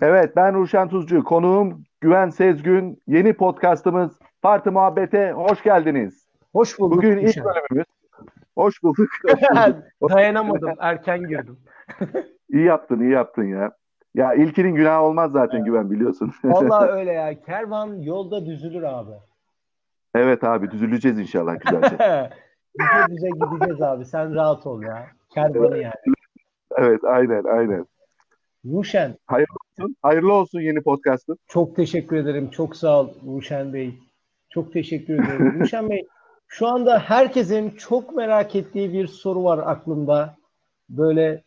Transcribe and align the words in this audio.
Evet 0.00 0.36
ben 0.36 0.54
Ruşen 0.54 0.88
Tuzcu. 0.88 1.24
Konuğum 1.24 1.84
Güven 2.00 2.30
Sezgün. 2.30 3.02
Yeni 3.06 3.32
podcastımız 3.32 4.18
Parti 4.42 4.70
Muhabbet'e 4.70 5.32
hoş 5.32 5.62
geldiniz. 5.62 6.28
Hoş 6.52 6.78
bulduk. 6.78 6.96
Bugün 6.96 7.18
ilk 7.18 7.28
Ruşen. 7.28 7.44
bölümümüz. 7.44 7.86
Hoş 8.56 8.82
bulduk. 8.82 9.08
Dayanamadım. 10.10 10.74
Erken 10.78 11.20
girdim. 11.20 11.58
iyi 12.50 12.64
yaptın, 12.64 13.00
iyi 13.00 13.10
yaptın 13.10 13.44
ya. 13.44 13.70
Ya 14.14 14.34
ilkinin 14.34 14.74
günahı 14.74 15.02
olmaz 15.02 15.32
zaten 15.32 15.64
Güven 15.64 15.90
biliyorsun. 15.90 16.32
Vallahi 16.44 16.90
öyle 16.90 17.12
ya. 17.12 17.40
Kervan 17.40 17.94
yolda 18.02 18.46
düzülür 18.46 18.82
abi. 18.82 19.12
evet 20.14 20.44
abi 20.44 20.70
düzüleceğiz 20.70 21.18
inşallah 21.18 21.60
güzelce. 21.60 21.96
Düze 22.80 23.16
düze 23.16 23.28
gideceğiz 23.28 23.82
abi. 23.82 24.04
Sen 24.04 24.34
rahat 24.34 24.66
ol 24.66 24.82
ya. 24.82 25.06
Kervanı 25.34 25.78
yani. 25.78 25.92
evet 26.76 27.04
aynen 27.04 27.44
aynen. 27.44 27.86
Ruşen 28.64 29.14
Hayırlı 29.26 29.57
olsun. 29.78 29.96
Hayırlı 30.02 30.32
olsun 30.32 30.60
yeni 30.60 30.82
podcastın. 30.82 31.38
çok 31.48 31.76
teşekkür 31.76 32.16
ederim. 32.16 32.50
Çok 32.50 32.76
sağ 32.76 33.00
ol 33.00 33.08
Ruşen 33.26 33.72
Bey. 33.72 33.94
Çok 34.50 34.72
teşekkür 34.72 35.14
ederim. 35.14 35.60
Ruşen 35.60 35.90
Bey 35.90 36.06
şu 36.48 36.66
anda 36.66 36.98
herkesin 36.98 37.70
çok 37.70 38.14
merak 38.16 38.56
ettiği 38.56 38.92
bir 38.92 39.06
soru 39.06 39.44
var 39.44 39.58
aklımda. 39.66 40.36
Böyle 40.90 41.42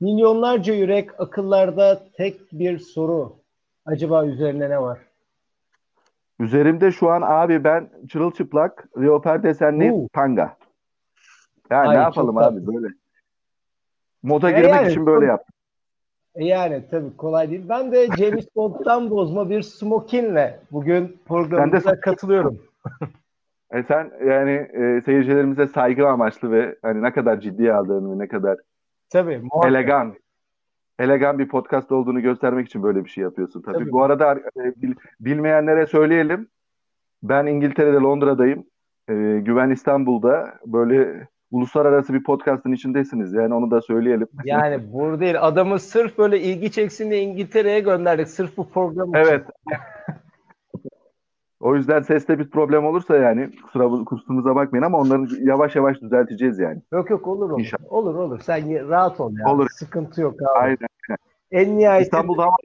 milyonlarca 0.00 0.74
yürek 0.74 1.20
akıllarda 1.20 2.02
tek 2.16 2.52
bir 2.52 2.78
soru. 2.78 3.36
Acaba 3.86 4.26
üzerine 4.26 4.70
ne 4.70 4.80
var? 4.82 4.98
Üzerimde 6.40 6.92
şu 6.92 7.10
an 7.10 7.22
abi 7.22 7.64
ben 7.64 7.90
çırılçıplak 8.08 8.88
leopar 8.98 9.42
desenli 9.42 9.92
Oo. 9.92 10.08
tanga. 10.12 10.56
Ya 11.70 11.78
Ay, 11.78 11.96
ne 11.96 12.00
yapalım 12.00 12.34
tatlı. 12.36 12.46
abi 12.58 12.66
böyle. 12.66 12.86
Moda 14.22 14.50
E 14.50 14.52
girmek 14.52 14.74
yani, 14.74 14.90
için 14.90 15.06
böyle 15.06 15.26
yaptım. 15.26 15.54
E 16.34 16.44
Yani 16.44 16.82
tabii 16.90 17.16
kolay 17.16 17.50
değil. 17.50 17.64
Ben 17.68 17.92
de 17.92 18.06
James 18.18 18.46
Bond'dan 18.56 19.10
bozma 19.10 19.50
bir 19.50 19.62
smokinle 19.62 20.60
bugün 20.72 21.18
programımıza 21.28 22.00
katılıyorum. 22.00 22.58
E 23.72 23.82
sen 23.82 24.10
yani 24.26 24.50
e, 24.50 25.00
seyircilerimize 25.04 25.66
saygı 25.66 26.08
amaçlı 26.08 26.52
ve 26.52 26.76
hani 26.82 27.02
ne 27.02 27.12
kadar 27.12 27.40
ciddiye 27.40 27.72
aldığını, 27.74 28.18
ne 28.18 28.28
kadar 28.28 28.58
Tabii. 29.10 29.38
muhakkak. 29.38 29.70
elegan, 29.70 30.14
elegan 30.98 31.38
bir 31.38 31.48
podcast 31.48 31.92
olduğunu 31.92 32.20
göstermek 32.20 32.66
için 32.66 32.82
böyle 32.82 33.04
bir 33.04 33.10
şey 33.10 33.24
yapıyorsun 33.24 33.62
tabii. 33.62 33.78
Tabii. 33.78 33.92
Bu 33.92 34.02
arada 34.02 34.34
e, 34.34 34.82
bil- 34.82 34.94
bilmeyenlere 35.20 35.86
söyleyelim. 35.86 36.48
Ben 37.22 37.46
İngiltere'de 37.46 37.96
Londra'dayım. 37.96 38.64
E, 39.08 39.14
Güven 39.40 39.70
İstanbul'da 39.70 40.54
böyle 40.66 41.28
uluslararası 41.50 42.14
bir 42.14 42.22
podcast'ın 42.22 42.72
içindesiniz. 42.72 43.32
Yani 43.32 43.54
onu 43.54 43.70
da 43.70 43.82
söyleyelim. 43.82 44.28
Yani 44.44 44.92
burada 44.92 45.20
değil. 45.20 45.36
Adamı 45.40 45.78
sırf 45.78 46.18
böyle 46.18 46.40
ilgi 46.40 46.72
çeksin 46.72 47.10
diye 47.10 47.20
İngiltere'ye 47.20 47.80
gönderdik. 47.80 48.28
Sırf 48.28 48.56
bu 48.56 48.68
program 48.68 49.08
için. 49.08 49.18
Evet. 49.18 49.44
O 51.60 51.76
yüzden 51.76 52.02
seste 52.02 52.38
bir 52.38 52.50
problem 52.50 52.86
olursa 52.86 53.16
yani 53.16 53.50
kusura 53.62 54.04
kusurumuza 54.04 54.54
bakmayın 54.54 54.84
ama 54.84 54.98
onları 54.98 55.44
yavaş 55.44 55.76
yavaş 55.76 56.00
düzelteceğiz 56.00 56.58
yani. 56.58 56.82
Yok 56.92 57.10
yok 57.10 57.26
olur 57.26 57.50
olur. 57.50 57.60
İnşallah. 57.60 57.92
Olur 57.92 58.14
olur. 58.14 58.40
Sen 58.40 58.88
rahat 58.88 59.20
ol 59.20 59.32
ya. 59.38 59.54
Olur. 59.54 59.66
Sıkıntı 59.72 60.20
yok 60.20 60.34
abi. 60.42 60.58
Aynen. 60.58 60.88
En 61.50 61.78
nihayetinde 61.78 62.04
İstanbul'da 62.04 62.42
hava 62.42 62.56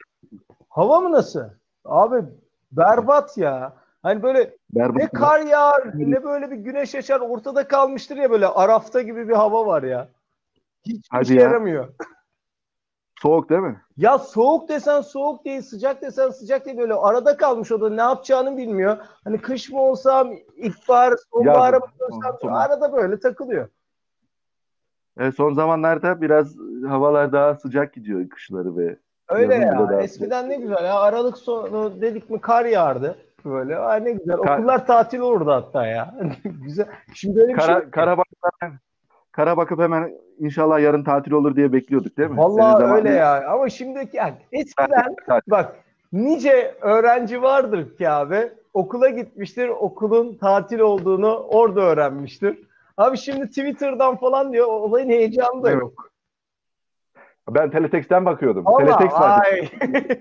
hava 0.70 1.00
mı 1.00 1.12
nasıl? 1.12 1.44
Abi 1.86 2.26
berbat 2.72 3.38
ya. 3.38 3.74
Hani 4.06 4.24
böyle 4.24 4.56
berbat. 4.72 4.96
ne 4.96 5.08
kar 5.08 5.40
yağar 5.40 5.92
ne 5.94 6.24
böyle 6.24 6.52
bir 6.52 6.56
güneş 6.56 6.96
açar 6.96 7.20
ortada 7.20 7.68
kalmıştır 7.68 8.18
ya 8.18 8.32
böyle 8.32 8.48
Arafta 8.48 9.02
gibi 9.02 9.28
bir 9.28 9.34
hava 9.34 9.66
var 9.66 9.84
ya. 9.84 10.08
Hiçbir 10.86 11.08
Hadi 11.12 11.28
şey 11.28 11.36
ya. 11.36 11.44
yaramıyor. 11.44 11.88
Soğuk 13.22 13.50
değil 13.50 13.62
mi? 13.62 13.82
Ya 13.98 14.20
soğuk 14.20 14.70
desen 14.70 15.02
soğuk 15.02 15.46
değil, 15.46 15.62
sıcak 15.62 16.02
desen 16.02 16.30
sıcak 16.30 16.66
değil 16.66 16.78
böyle 16.78 16.94
arada 16.94 17.38
kalmış 17.38 17.72
o 17.72 17.82
da 17.82 17.90
ne 17.90 18.02
yapacağını 18.02 18.58
bilmiyor. 18.58 18.98
Hani 19.24 19.38
kış 19.38 19.70
mı 19.70 19.82
olsam, 19.82 20.32
ilkbahar, 20.56 21.14
sonbahara 21.34 21.80
mı 21.80 21.86
dönsem 22.00 22.38
Sonbahar. 22.42 22.70
arada 22.70 22.94
böyle 22.94 23.20
takılıyor. 23.20 23.70
E, 25.20 25.32
son 25.32 25.54
zamanlarda 25.54 26.22
biraz 26.22 26.56
havalar 26.88 27.32
daha 27.32 27.56
sıcak 27.56 27.94
gidiyor 27.94 28.30
kışları 28.30 28.78
ve 28.78 28.98
Öyle 29.28 29.56
ya. 29.56 30.00
Eskiden 30.02 30.50
ne 30.50 30.56
güzel 30.56 30.86
ya. 30.86 31.00
Aralık 31.00 31.38
sonu 31.38 32.02
dedik 32.02 32.30
mi 32.30 32.42
kar 32.42 32.66
yağardı. 32.66 33.25
Böyle. 33.46 33.78
Ay 33.78 34.06
ne 34.06 34.12
güzel. 34.12 34.38
Kar- 34.38 34.58
Okullar 34.58 34.88
tatil 34.88 35.20
olurdu 35.20 35.52
hatta 35.52 35.86
ya. 35.88 36.16
güzel. 36.64 36.86
Şimdi 37.14 37.42
öyle 37.42 37.54
bir 37.54 37.60
şey 37.60 37.68
kara, 37.68 37.80
yok. 37.84 37.92
kara 37.94 38.18
bakıp 38.18 38.40
hemen, 38.62 38.78
kara 39.32 39.58
bakıp 39.58 39.80
hemen 39.80 40.12
inşallah 40.40 40.80
yarın 40.80 41.04
tatil 41.04 41.32
olur 41.32 41.56
diye 41.56 41.74
bekliyorduk 41.74 42.18
değil 42.18 42.30
mi? 42.30 42.36
Senin 42.36 42.44
Vallahi 42.48 42.82
zamanın- 42.82 42.96
öyle 42.96 43.10
ya. 43.10 43.50
Ama 43.52 43.70
şimdiki 43.70 44.18
yani 44.18 44.36
eskiden 44.52 45.16
Tatil. 45.28 45.52
bak 45.52 45.76
nice 46.14 46.76
öğrenci 46.82 47.42
vardır 47.42 47.98
ki 47.98 48.10
abi 48.10 48.52
okula 48.74 49.10
gitmiştir 49.10 49.68
okulun 49.70 50.36
tatil 50.38 50.80
olduğunu 50.80 51.36
orada 51.38 51.82
öğrenmiştir. 51.82 52.58
Abi 52.98 53.18
şimdi 53.18 53.48
Twitter'dan 53.48 54.16
falan 54.16 54.54
diyor 54.54 54.68
olayın 54.68 55.10
heyecanı 55.10 55.64
da 55.64 55.72
Evet. 55.72 55.82
yok. 55.82 56.12
Ben 57.50 57.70
Teletext'ten 57.72 58.26
bakıyordum. 58.26 58.68
Allah 58.68 58.78
Teletext 58.86 59.20
vardı. 59.20 59.42
ay. 59.52 59.70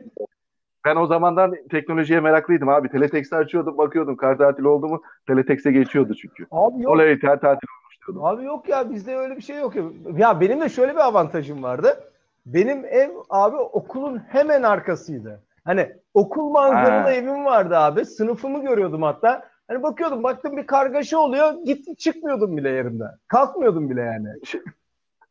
Ben 0.84 0.96
o 0.96 1.06
zamandan 1.06 1.54
teknolojiye 1.70 2.20
meraklıydım 2.20 2.68
abi. 2.68 2.88
Teletext'i 2.88 3.36
açıyordum 3.36 3.78
bakıyordum. 3.78 4.16
Kar 4.16 4.38
tatili 4.38 4.68
oldu 4.68 4.88
mu 4.88 5.02
Teletext'e 5.26 5.72
geçiyordu 5.72 6.14
çünkü. 6.14 6.46
Abi 6.50 6.82
yok. 6.82 6.92
Oley 6.92 7.18
ter 7.18 7.40
tatil 7.40 7.68
olmuş 7.80 8.06
diyordum. 8.06 8.24
Abi 8.24 8.44
yok 8.44 8.68
ya 8.68 8.90
bizde 8.90 9.16
öyle 9.16 9.36
bir 9.36 9.42
şey 9.42 9.56
yok 9.56 9.76
ya. 9.76 9.82
Ya 10.16 10.40
benim 10.40 10.60
de 10.60 10.68
şöyle 10.68 10.92
bir 10.92 11.06
avantajım 11.06 11.62
vardı. 11.62 12.00
Benim 12.46 12.84
ev 12.84 13.10
abi 13.30 13.56
okulun 13.56 14.18
hemen 14.28 14.62
arkasıydı. 14.62 15.40
Hani 15.64 15.92
okul 16.14 16.50
manzaralı 16.50 17.10
evim 17.10 17.44
vardı 17.44 17.76
abi. 17.76 18.04
Sınıfımı 18.04 18.62
görüyordum 18.62 19.02
hatta. 19.02 19.48
Hani 19.68 19.82
bakıyordum 19.82 20.22
baktım 20.22 20.56
bir 20.56 20.66
kargaşa 20.66 21.18
oluyor. 21.18 21.52
Git 21.64 21.98
çıkmıyordum 21.98 22.56
bile 22.56 22.70
yerimden. 22.70 23.10
Kalkmıyordum 23.28 23.90
bile 23.90 24.00
yani. 24.00 24.28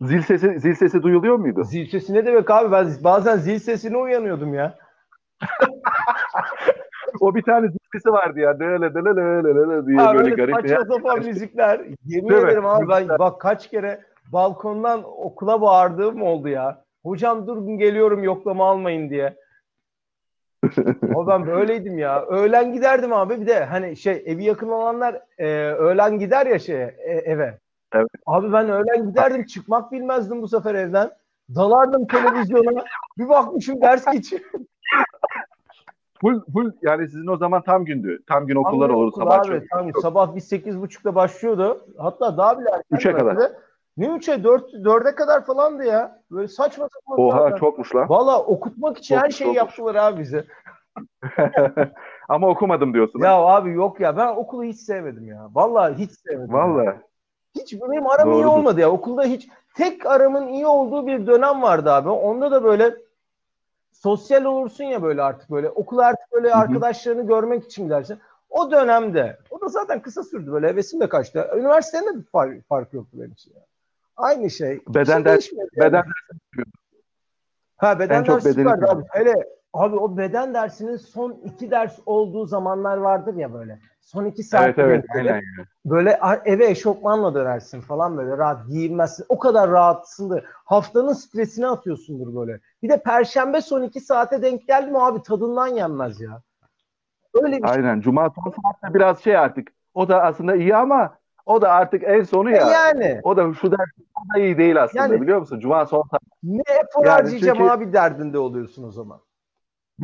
Zil 0.01 0.21
sesi 0.21 0.59
zil 0.59 0.73
sesi 0.73 1.03
duyuluyor 1.03 1.35
muydu? 1.35 1.63
Zil 1.63 1.87
sesi 1.89 2.13
ne 2.13 2.25
demek 2.25 2.51
abi? 2.51 2.71
Ben 2.71 2.87
bazen 3.03 3.37
zil 3.37 3.59
sesine 3.59 3.97
uyanıyordum 3.97 4.53
ya. 4.53 4.77
O 7.19 7.35
bir 7.35 7.41
tane 7.41 7.67
sesi 7.93 8.11
vardı 8.11 8.39
ya. 8.39 8.59
Dele 8.59 8.93
dele 8.95 9.15
dele 9.15 9.55
dele 9.55 9.87
diye 9.87 10.01
Abi 10.01 10.17
böyle 10.17 10.31
öyle 10.31 10.35
garip. 10.35 10.69
saçma 10.69 10.95
sapan 10.95 11.19
müzikler. 11.19 11.79
Yemin 12.05 12.29
Değil 12.29 12.41
mi? 12.41 12.47
ederim 12.47 12.65
abi 12.65 12.89
ben 12.89 13.09
bak 13.09 13.41
kaç 13.41 13.69
kere 13.69 14.01
balkondan 14.33 15.03
okula 15.03 15.61
bağırdığım 15.61 16.21
oldu 16.21 16.47
ya. 16.47 16.83
Hocam 17.03 17.47
dur 17.47 17.77
geliyorum 17.77 18.23
yoklama 18.23 18.69
almayın 18.69 19.09
diye. 19.09 19.35
Ama 21.15 21.27
ben 21.27 21.47
böyleydim 21.47 21.97
ya. 21.97 22.25
Öğlen 22.25 22.73
giderdim 22.73 23.13
abi 23.13 23.41
bir 23.41 23.47
de 23.47 23.65
hani 23.65 23.95
şey 23.97 24.23
evi 24.25 24.43
yakın 24.43 24.69
olanlar 24.69 25.21
e, 25.37 25.47
öğlen 25.71 26.19
gider 26.19 26.45
ya 26.45 26.59
şeye 26.59 26.95
e, 27.05 27.11
eve. 27.11 27.57
Evet. 27.93 28.07
Abi 28.25 28.53
ben 28.53 28.69
öğlen 28.69 29.07
giderdim 29.09 29.45
çıkmak 29.45 29.91
bilmezdim 29.91 30.41
bu 30.41 30.47
sefer 30.47 30.75
evden. 30.75 31.11
Dalardım 31.55 32.07
televizyona. 32.07 32.83
Bir 33.17 33.29
bakmışım 33.29 33.81
ders 33.81 34.05
geçiyor. 34.05 34.41
Full 36.21 36.41
full 36.53 36.71
yani 36.81 37.07
sizin 37.07 37.27
o 37.27 37.37
zaman 37.37 37.61
tam 37.61 37.85
gündü. 37.85 38.19
Tam 38.27 38.47
gün 38.47 38.55
okullar 38.55 38.87
Tam 38.87 38.97
olur 38.97 39.07
okul 39.07 39.21
sabah 39.21 39.39
abi, 39.39 39.47
çok. 39.47 39.69
tam 39.69 39.91
sabah 40.01 40.35
biz 40.35 40.47
sekiz 40.47 40.81
buçukta 40.81 41.15
başlıyordu. 41.15 41.85
Hatta 41.97 42.37
daha 42.37 42.59
bile 42.59 42.69
erken. 42.69 42.97
Üçe 42.97 43.09
belki 43.13 43.19
kadar. 43.25 43.39
de. 43.39 43.53
Ne 43.97 44.07
üçe? 44.07 44.43
Dört, 44.43 44.73
dörde 44.83 45.15
kadar 45.15 45.45
falandı 45.45 45.83
ya. 45.83 46.21
Böyle 46.31 46.47
saçma 46.47 46.87
sapan. 46.93 47.25
Oha 47.25 47.37
zaten. 47.39 47.55
çokmuş 47.57 47.95
lan. 47.95 48.09
Valla 48.09 48.39
okutmak 48.43 48.97
için 48.97 49.15
Çok- 49.15 49.23
her 49.25 49.29
şeyi 49.29 49.47
çok- 49.47 49.55
yaptılar 49.55 49.95
abi 49.95 50.21
bize. 50.21 50.45
Ama 52.29 52.47
okumadım 52.47 52.93
diyorsun. 52.93 53.19
Ya 53.19 53.33
abi 53.33 53.71
yok 53.73 53.99
ya 53.99 54.17
ben 54.17 54.27
okulu 54.35 54.63
hiç 54.63 54.77
sevmedim 54.79 55.27
ya. 55.27 55.49
Vallahi 55.53 55.93
hiç 55.93 56.11
sevmedim. 56.11 56.55
ya. 56.55 56.57
Vallahi. 56.57 56.95
Hiç 57.55 57.73
benim 57.73 58.07
aram 58.07 58.29
iyi 58.29 58.33
Doğrudur. 58.33 58.45
olmadı 58.47 58.79
ya. 58.81 58.91
Okulda 58.91 59.23
hiç 59.23 59.49
tek 59.73 60.05
aramın 60.05 60.47
iyi 60.47 60.67
olduğu 60.67 61.07
bir 61.07 61.27
dönem 61.27 61.61
vardı 61.61 61.91
abi. 61.91 62.09
Onda 62.09 62.51
da 62.51 62.63
böyle 62.63 62.95
sosyal 63.91 64.45
olursun 64.45 64.83
ya 64.83 65.03
böyle 65.03 65.21
artık 65.21 65.51
böyle. 65.51 65.69
Okula 65.69 66.05
artık 66.05 66.31
böyle 66.31 66.49
Hı 66.49 66.53
hı. 66.53 66.57
arkadaşlarını 66.57 67.27
görmek 67.27 67.63
için 67.65 67.83
gidersin. 67.83 68.19
O 68.49 68.71
dönemde. 68.71 69.39
O 69.49 69.61
da 69.61 69.67
zaten 69.67 70.01
kısa 70.01 70.23
sürdü 70.23 70.51
böyle. 70.51 70.67
Hevesim 70.67 70.99
de 70.99 71.09
kaçtı. 71.09 71.49
Üniversitenin 71.55 72.13
de 72.13 72.17
bir 72.17 72.25
fark, 72.25 72.67
fark 72.67 72.93
yoktu 72.93 73.17
benim 73.19 73.31
için. 73.31 73.53
ya. 73.55 73.61
Aynı 74.17 74.49
şey. 74.49 74.81
Beden 74.87 75.23
şey 75.23 75.33
ders- 75.33 75.55
yani. 75.57 75.69
Beden 75.77 76.03
Ha 77.77 77.99
beden 77.99 78.25
dersi 78.25 78.53
seviyorum. 78.53 78.83
abi. 78.89 79.03
Hele 79.09 79.33
abi 79.73 79.95
o 79.95 80.17
beden 80.17 80.53
dersinin 80.53 80.97
son 80.97 81.31
iki 81.45 81.71
ders 81.71 81.99
olduğu 82.05 82.45
zamanlar 82.45 82.97
vardır 82.97 83.35
ya 83.35 83.53
böyle. 83.53 83.79
Son 84.01 84.25
iki 84.25 84.43
saat 84.43 84.63
Evet 84.63 84.79
evet. 84.79 85.05
gelir. 85.13 85.29
Aynen. 85.31 85.43
Böyle 85.85 86.19
eve 86.45 86.65
eşofmanla 86.69 87.33
dönersin 87.35 87.81
falan 87.81 88.17
böyle 88.17 88.37
rahat 88.37 88.67
giyinmezsin. 88.67 89.25
O 89.29 89.39
kadar 89.39 89.71
rahatsındır. 89.71 90.45
Haftanın 90.65 91.13
stresini 91.13 91.67
atıyorsundur 91.67 92.35
böyle. 92.35 92.59
Bir 92.83 92.89
de 92.89 92.97
perşembe 93.03 93.61
son 93.61 93.81
iki 93.81 93.99
saate 93.99 94.41
denk 94.41 94.67
geldi 94.67 94.91
mi 94.91 94.99
abi 94.99 95.21
tadından 95.21 95.67
yenmez 95.67 96.21
ya. 96.21 96.41
Öyle 97.33 97.57
bir 97.63 97.67
şey. 97.67 97.75
Aynen. 97.75 98.01
Cuma 98.01 98.29
son 98.29 98.51
saatte 98.51 98.93
biraz 98.93 99.19
şey 99.23 99.37
artık. 99.37 99.67
O 99.93 100.09
da 100.09 100.23
aslında 100.23 100.55
iyi 100.55 100.75
ama 100.75 101.15
o 101.45 101.61
da 101.61 101.71
artık 101.71 102.03
en 102.03 102.23
sonu 102.23 102.49
E 102.51 102.55
ya. 102.55 102.69
yani 102.71 103.19
O 103.23 103.37
da 103.37 103.53
şu 103.53 103.71
ders 103.71 103.79
da 104.35 104.39
iyi 104.39 104.57
değil 104.57 104.83
aslında 104.83 105.03
Yani- 105.03 105.21
biliyor 105.21 105.39
musun? 105.39 105.59
Cuma 105.59 105.85
son 105.85 106.03
saat. 106.11 106.21
ne 106.43 106.61
efor 106.81 107.05
Yani 107.05 107.09
harcayacağım 107.13 107.57
çünkü- 107.57 107.71
abi 107.71 107.93
derdinde 107.93 108.37
oluyorsun 108.39 108.83
o 108.87 108.91
zaman. 108.91 109.19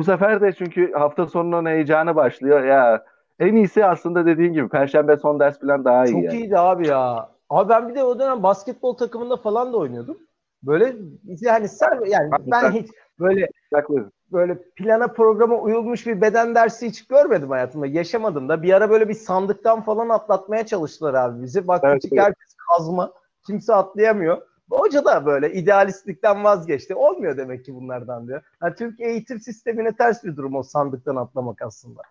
Bu 0.00 0.04
sefer 0.04 0.40
de 0.40 0.52
çünkü 0.52 0.92
hafta 0.92 1.26
sonunun 1.26 1.66
heyecanı 1.66 2.16
başlıyor. 2.16 2.64
Ya 2.64 3.04
en 3.38 3.56
iyisi 3.56 3.84
aslında 3.84 4.26
dediğin 4.26 4.52
gibi 4.52 4.68
Perşembe 4.68 5.16
son 5.16 5.40
ders 5.40 5.60
falan 5.60 5.84
daha 5.84 6.06
iyi. 6.06 6.12
Çok 6.12 6.22
yani. 6.24 6.36
iyiydi 6.36 6.58
abi 6.58 6.88
ya. 6.88 7.28
Abi 7.50 7.68
ben 7.68 7.88
bir 7.88 7.94
de 7.94 8.04
o 8.04 8.18
dönem 8.18 8.42
basketbol 8.42 8.96
takımında 8.96 9.36
falan 9.36 9.72
da 9.72 9.76
oynuyordum. 9.76 10.18
Böyle 10.62 10.96
yani 11.40 11.68
sen 11.68 12.04
yani 12.06 12.30
ben 12.46 12.70
hiç 12.70 12.88
böyle 13.18 13.48
Haklı. 13.74 14.10
böyle 14.32 14.58
plana 14.76 15.08
programa 15.08 15.56
uyulmuş 15.56 16.06
bir 16.06 16.20
beden 16.20 16.54
dersi 16.54 16.86
hiç 16.86 17.06
görmedim 17.06 17.50
hayatımda. 17.50 17.86
Yaşamadım 17.86 18.48
da. 18.48 18.62
Bir 18.62 18.72
ara 18.72 18.90
böyle 18.90 19.08
bir 19.08 19.14
sandıktan 19.14 19.82
falan 19.82 20.08
atlatmaya 20.08 20.66
çalıştılar 20.66 21.14
abi 21.14 21.42
bizi. 21.42 21.68
Bak 21.68 21.80
Evet, 21.84 22.04
herkes 22.16 22.56
kazma. 22.68 23.12
Kimse 23.46 23.74
atlayamıyor. 23.74 24.42
Hoca 24.70 25.04
da 25.04 25.26
böyle 25.26 25.52
idealistlikten 25.52 26.44
vazgeçti. 26.44 26.94
Olmuyor 26.94 27.36
demek 27.36 27.64
ki 27.64 27.74
bunlardan 27.74 28.28
diyor. 28.28 28.42
Yani 28.62 28.74
Türk 28.74 29.00
eğitim 29.00 29.40
sistemine 29.40 29.92
ters 29.96 30.24
bir 30.24 30.36
durum 30.36 30.54
o 30.54 30.62
sandıktan 30.62 31.16
atlamak 31.16 31.62
aslında. 31.62 32.02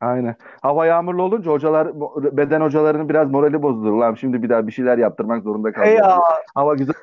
Aynen. 0.00 0.36
Hava 0.62 0.86
yağmurlu 0.86 1.22
olunca 1.22 1.50
hocalar 1.50 1.88
beden 2.36 2.60
hocalarının 2.60 3.08
biraz 3.08 3.30
morali 3.30 3.62
bozulur. 3.62 3.92
Lan 3.92 4.14
şimdi 4.14 4.42
bir 4.42 4.48
daha 4.48 4.66
bir 4.66 4.72
şeyler 4.72 4.98
yaptırmak 4.98 5.42
zorunda 5.42 5.68
E 5.68 5.72
kalacağız. 5.72 5.98
ya. 5.98 6.20
Hava 6.54 6.74
güzel. 6.74 6.94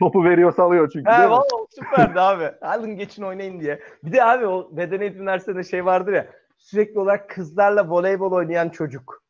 Topu 0.00 0.24
veriyor 0.24 0.52
salıyor 0.52 0.90
çünkü 0.92 1.10
He 1.10 1.30
valla 1.30 1.46
süperdi 1.70 2.20
abi. 2.20 2.44
Alın 2.62 2.96
geçin 2.96 3.22
oynayın 3.22 3.60
diye. 3.60 3.80
Bir 4.04 4.12
de 4.12 4.24
abi 4.24 4.46
o 4.46 4.68
beden 4.76 5.00
eğitim 5.00 5.26
derslerinde 5.26 5.64
şey 5.64 5.84
vardır 5.84 6.12
ya. 6.12 6.26
Sürekli 6.58 7.00
olarak 7.00 7.30
kızlarla 7.30 7.88
voleybol 7.90 8.32
oynayan 8.32 8.68
çocuk. 8.68 9.22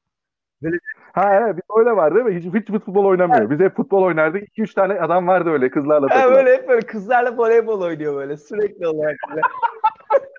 Ha 1.12 1.34
evet 1.34 1.56
bir 1.56 1.62
de 1.62 1.80
öyle 1.80 1.96
var 1.96 2.14
değil 2.14 2.26
mi? 2.26 2.34
Hiç, 2.36 2.54
hiç 2.54 2.70
futbol 2.70 3.04
oynamıyor. 3.04 3.50
Biz 3.50 3.60
hep 3.60 3.76
futbol 3.76 4.02
oynardık. 4.02 4.58
2-3 4.58 4.74
tane 4.74 5.00
adam 5.00 5.26
vardı 5.26 5.50
öyle 5.50 5.70
kızlarla 5.70 6.08
takılan. 6.08 6.34
böyle 6.34 6.56
hep 6.56 6.68
böyle 6.68 6.86
kızlarla 6.86 7.38
voleybol 7.38 7.80
oynuyor 7.80 8.16
böyle. 8.16 8.36
Sürekli 8.36 8.86
olarak 8.86 9.16
böyle. 9.30 9.40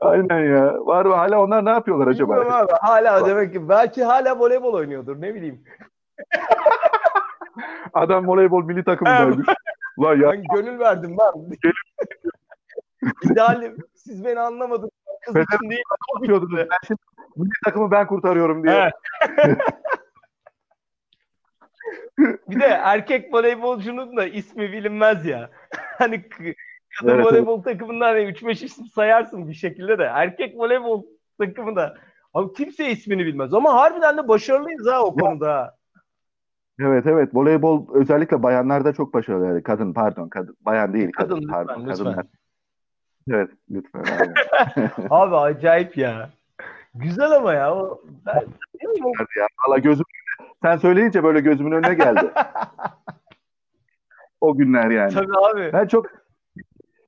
Aynen 0.00 0.56
ya. 0.56 0.86
Var 0.86 1.04
mı? 1.04 1.14
Hala 1.14 1.42
onlar 1.42 1.64
ne 1.64 1.70
yapıyorlar 1.70 2.06
acaba? 2.06 2.32
Bilmiyorum 2.36 2.52
abi. 2.52 2.72
Hala 2.80 3.26
demek 3.26 3.52
ki 3.52 3.68
belki 3.68 4.04
hala 4.04 4.38
voleybol 4.38 4.74
oynuyordur 4.74 5.20
ne 5.20 5.34
bileyim. 5.34 5.64
Adam 7.94 8.28
voleybol 8.28 8.64
milli 8.64 8.84
takımındaymış. 8.84 9.46
Ulan 9.96 10.16
ya 10.16 10.32
Ben 10.32 10.42
gönül 10.54 10.78
verdim 10.78 11.16
ben. 11.18 11.32
İdealim. 13.30 13.76
Siz 13.94 14.24
beni 14.24 14.40
anlamadınız. 14.40 14.90
Kız 15.26 15.36
için 15.36 15.70
değil. 15.70 15.82
Ben 16.22 16.78
şimdi 16.86 17.00
milli 17.36 17.50
takımı 17.64 17.90
ben 17.90 18.06
kurtarıyorum 18.06 18.64
diye. 18.64 18.90
Evet. 19.44 19.58
Bir 22.48 22.60
de 22.60 22.64
erkek 22.64 23.34
voleybolcunun 23.34 24.16
da 24.16 24.26
ismi 24.26 24.72
bilinmez 24.72 25.26
ya. 25.26 25.50
Hani 25.98 26.28
kadın 26.28 26.54
Evet, 27.04 27.26
voleybol 27.26 27.62
takımından 27.62 28.06
hani 28.06 28.20
3-5 28.20 28.64
isim 28.64 28.86
sayarsın 28.86 29.48
bir 29.48 29.54
şekilde 29.54 29.98
de. 29.98 30.02
Erkek 30.04 30.58
voleybol 30.58 31.02
takımı 31.40 31.76
da 31.76 31.94
abi 32.34 32.52
kimse 32.52 32.90
ismini 32.90 33.26
bilmez. 33.26 33.54
Ama 33.54 33.74
harbiden 33.74 34.16
de 34.16 34.28
başarılıyız 34.28 34.86
ha 34.90 35.02
o 35.02 35.14
konuda. 35.14 35.54
ha. 35.54 35.74
Evet 36.80 37.06
evet 37.06 37.28
voleybol 37.34 37.94
özellikle 37.94 38.42
bayanlarda 38.42 38.92
çok 38.92 39.14
başarılı. 39.14 39.46
Yani 39.46 39.62
kadın 39.62 39.92
pardon 39.92 40.28
kadın 40.28 40.56
bayan 40.60 40.92
değil 40.92 41.12
kadın, 41.12 41.28
Kadın, 41.28 41.42
lütfen, 41.42 41.66
pardon 41.66 41.80
lütfen. 41.86 42.04
kadınlar. 42.04 42.26
Evet 43.30 43.50
lütfen. 43.70 44.04
Abi 45.10 45.36
acayip 45.36 45.96
ya. 45.96 46.30
Güzel 46.94 47.30
ama 47.30 47.52
ya. 47.52 47.74
O, 47.74 48.02
ben, 48.26 48.34
ya. 49.36 49.46
Valla 49.66 49.78
gözüm 49.78 50.04
sen 50.62 50.76
söyleyince 50.76 51.24
böyle 51.24 51.40
gözümün 51.40 51.72
önüne 51.72 51.94
geldi. 51.94 52.30
o 54.40 54.56
günler 54.56 54.90
yani. 54.90 55.12
tabii 55.14 55.36
abi. 55.36 55.70
Ben 55.72 55.86
çok 55.86 56.06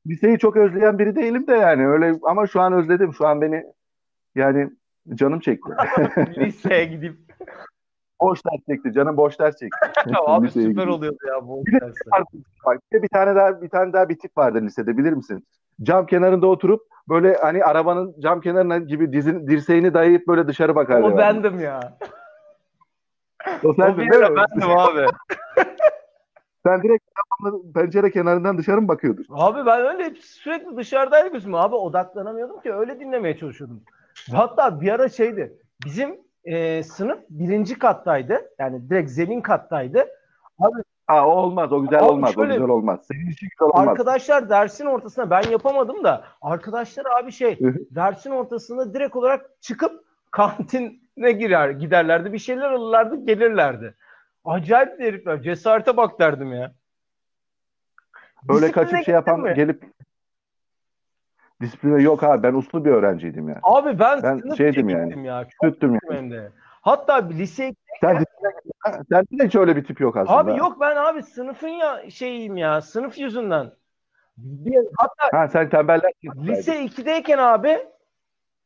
liseyi 0.06 0.38
çok 0.38 0.56
özleyen 0.56 0.99
biri 0.99 1.17
değilim 1.17 1.46
de 1.46 1.52
yani 1.52 1.87
öyle 1.88 2.19
ama 2.23 2.46
şu 2.46 2.61
an 2.61 2.73
özledim. 2.73 3.14
Şu 3.14 3.26
an 3.26 3.40
beni 3.40 3.64
yani 4.34 4.70
canım 5.14 5.40
çekti. 5.40 5.70
Liseye 6.37 6.85
gidip 6.85 7.17
boş 8.20 8.40
ders 8.44 8.61
çekti. 8.69 8.93
Canım 8.93 9.17
boş 9.17 9.38
ders 9.38 9.56
çekti. 9.56 9.78
abi 10.26 10.46
Liseye 10.46 10.67
süper 10.67 10.82
gidip. 10.82 10.94
oluyordu 10.94 11.19
ya 11.26 11.43
de- 11.67 11.73
dersler. 11.73 12.23
Bir 12.93 12.99
de 12.99 13.02
bir 13.02 13.08
tane 13.08 13.37
daha 13.37 13.62
bir 13.62 13.69
tane 13.69 13.93
daha 13.93 14.08
bir 14.08 14.19
tip 14.19 14.38
vardı 14.38 14.61
lisede 14.62 14.96
bilir 14.96 15.12
misin? 15.12 15.46
Cam 15.82 16.06
kenarında 16.06 16.46
oturup 16.46 16.82
böyle 17.08 17.37
hani 17.37 17.64
arabanın 17.64 18.14
cam 18.20 18.40
kenarına 18.40 18.79
gibi 18.79 19.12
dizin, 19.12 19.46
dirseğini 19.46 19.94
dayayıp 19.94 20.29
böyle 20.29 20.49
dışarı 20.49 20.75
bakardı. 20.75 21.06
O 21.06 21.19
bendim 21.19 21.61
ya. 21.61 21.81
O 23.64 23.75
sendin 23.75 24.11
değil 24.11 24.23
mi? 24.23 24.37
bendim 24.37 24.70
abi. 24.70 25.06
Sen 26.67 26.82
direkt 26.82 27.05
pencere 27.75 28.11
kenarından 28.11 28.58
dışarı 28.58 28.82
mı 28.82 28.88
bakıyordun? 28.88 29.26
Abi 29.31 29.67
ben 29.67 29.87
öyle 29.87 30.05
hep 30.05 30.19
sürekli 30.19 30.76
dışarıdaydım 30.76 31.32
gözüm. 31.32 31.55
Abi 31.55 31.75
odaklanamıyordum 31.75 32.61
ki 32.61 32.73
öyle 32.73 33.00
dinlemeye 33.00 33.38
çalışıyordum. 33.38 33.82
Hatta 34.32 34.81
bir 34.81 34.93
ara 34.93 35.08
şeydi. 35.08 35.58
Bizim 35.85 36.20
e, 36.44 36.82
sınıf 36.82 37.19
birinci 37.31 37.78
kattaydı. 37.78 38.50
Yani 38.58 38.90
direkt 38.90 39.11
zemin 39.11 39.40
kattaydı. 39.40 40.08
Aa 41.08 41.28
olmaz, 41.28 41.72
o 41.72 41.82
güzel 41.82 41.99
Abi 41.99 42.04
olmaz, 42.12 42.34
şöyle- 42.34 42.52
o 42.52 42.54
güzel 42.54 42.69
olmaz. 42.69 43.00
Senin 43.12 43.31
için 43.31 43.49
güzel 43.50 43.69
olmaz. 43.69 43.88
Arkadaşlar 43.88 44.49
dersin 44.49 44.87
ortasına 44.87 45.31
ben 45.31 45.43
yapamadım 45.50 46.04
da 46.04 46.25
arkadaşlar 46.43 47.04
abi 47.20 47.32
şey 47.32 47.58
dersin 47.90 48.31
ortasında 48.31 48.94
direkt 48.94 49.16
olarak 49.16 49.50
çıkıp 49.60 50.04
kantine 50.31 51.32
girer 51.32 51.70
giderlerdi. 51.70 52.32
Bir 52.32 52.38
şeyler 52.38 52.70
alırlardı 52.70 53.26
gelirlerdi. 53.26 53.94
Acayip 54.44 55.00
herifler. 55.00 55.43
Cesarete 55.43 55.96
bak 55.96 56.20
derdim 56.20 56.52
ya. 56.52 56.72
Böyle 58.49 58.66
Disipline 58.66 58.84
kaçıp 58.87 59.04
şey 59.04 59.14
yapan 59.14 59.40
mi? 59.40 59.54
gelip 59.54 59.84
disipline 61.60 62.02
yok 62.02 62.22
abi 62.22 62.43
ben 62.43 62.54
uslu 62.54 62.84
bir 62.84 62.90
öğrenciydim 62.90 63.49
ya. 63.49 63.60
Abi 63.62 63.99
ben, 63.99 64.22
Ben 64.22 64.54
şeydim 64.54 64.88
yani. 64.88 65.26
ya. 65.26 65.46
Çok 65.62 65.72
gittim 65.72 65.99
yani. 66.10 66.40
Hatta 66.81 67.14
lise 67.28 67.75
Sen 68.02 68.25
sen 69.08 69.25
de 69.38 69.44
hiç 69.46 69.54
öyle 69.54 69.76
bir 69.76 69.84
tip 69.84 70.00
yok 70.00 70.16
aslında. 70.16 70.38
Abi 70.38 70.56
yok 70.58 70.81
ben 70.81 70.96
abi 70.96 71.22
sınıfın 71.22 71.69
ya 71.69 72.10
şeyiyim 72.10 72.56
ya 72.56 72.81
sınıf 72.81 73.19
yüzünden. 73.19 73.72
Bir, 74.37 74.78
hatta 74.96 75.38
Ha 75.38 75.49
sen 75.49 75.69
tembeller. 75.70 76.12
lise 76.25 76.84
2'deyken 76.84 77.38
abi 77.38 77.78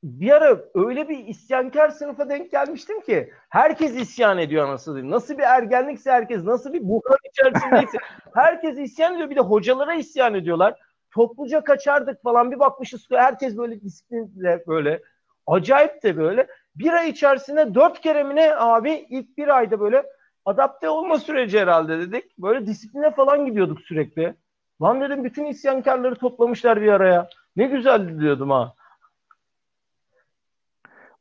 bir 0.02 0.30
ara 0.30 0.58
öyle 0.74 1.08
bir 1.08 1.26
isyankar 1.26 1.88
sınıfa 1.88 2.28
denk 2.28 2.50
gelmiştim 2.50 3.00
ki 3.00 3.32
herkes 3.48 3.96
isyan 3.96 4.38
ediyor 4.38 4.68
anasını 4.68 4.94
satayım. 4.94 5.10
Nasıl 5.10 5.38
bir 5.38 5.42
ergenlikse 5.42 6.10
herkes, 6.10 6.44
nasıl 6.44 6.72
bir 6.72 6.88
buhran 6.88 7.18
içerisindeyse 7.30 7.98
herkes 8.34 8.78
isyan 8.78 9.14
ediyor. 9.14 9.31
Bir 9.31 9.36
de 9.36 9.40
hocalara 9.40 9.94
isyan 9.94 10.34
ediyorlar. 10.34 10.81
Topluca 11.10 11.64
kaçardık 11.64 12.22
falan 12.22 12.50
bir 12.50 12.58
bakmışız 12.58 13.06
herkes 13.10 13.56
böyle 13.56 13.81
disiplinle 13.81 14.64
böyle. 14.66 15.02
Acayip 15.46 16.02
de 16.02 16.16
böyle. 16.16 16.46
Bir 16.78 16.92
ay 16.92 17.10
içerisinde 17.10 17.74
dört 17.74 18.00
kere 18.00 18.22
mi 18.22 18.36
ne 18.36 18.54
abi 18.56 19.06
ilk 19.10 19.38
bir 19.38 19.56
ayda 19.56 19.80
böyle 19.80 20.06
adapte 20.44 20.88
olma 20.88 21.18
süreci 21.18 21.60
herhalde 21.60 21.98
dedik. 21.98 22.38
Böyle 22.38 22.66
disipline 22.66 23.10
falan 23.10 23.46
gidiyorduk 23.46 23.80
sürekli. 23.80 24.34
Lan 24.82 25.00
dedim 25.00 25.24
bütün 25.24 25.44
isyankarları 25.44 26.14
toplamışlar 26.14 26.80
bir 26.82 26.92
araya. 26.92 27.28
Ne 27.56 27.66
güzel 27.66 28.20
diyordum 28.20 28.50
ha. 28.50 28.74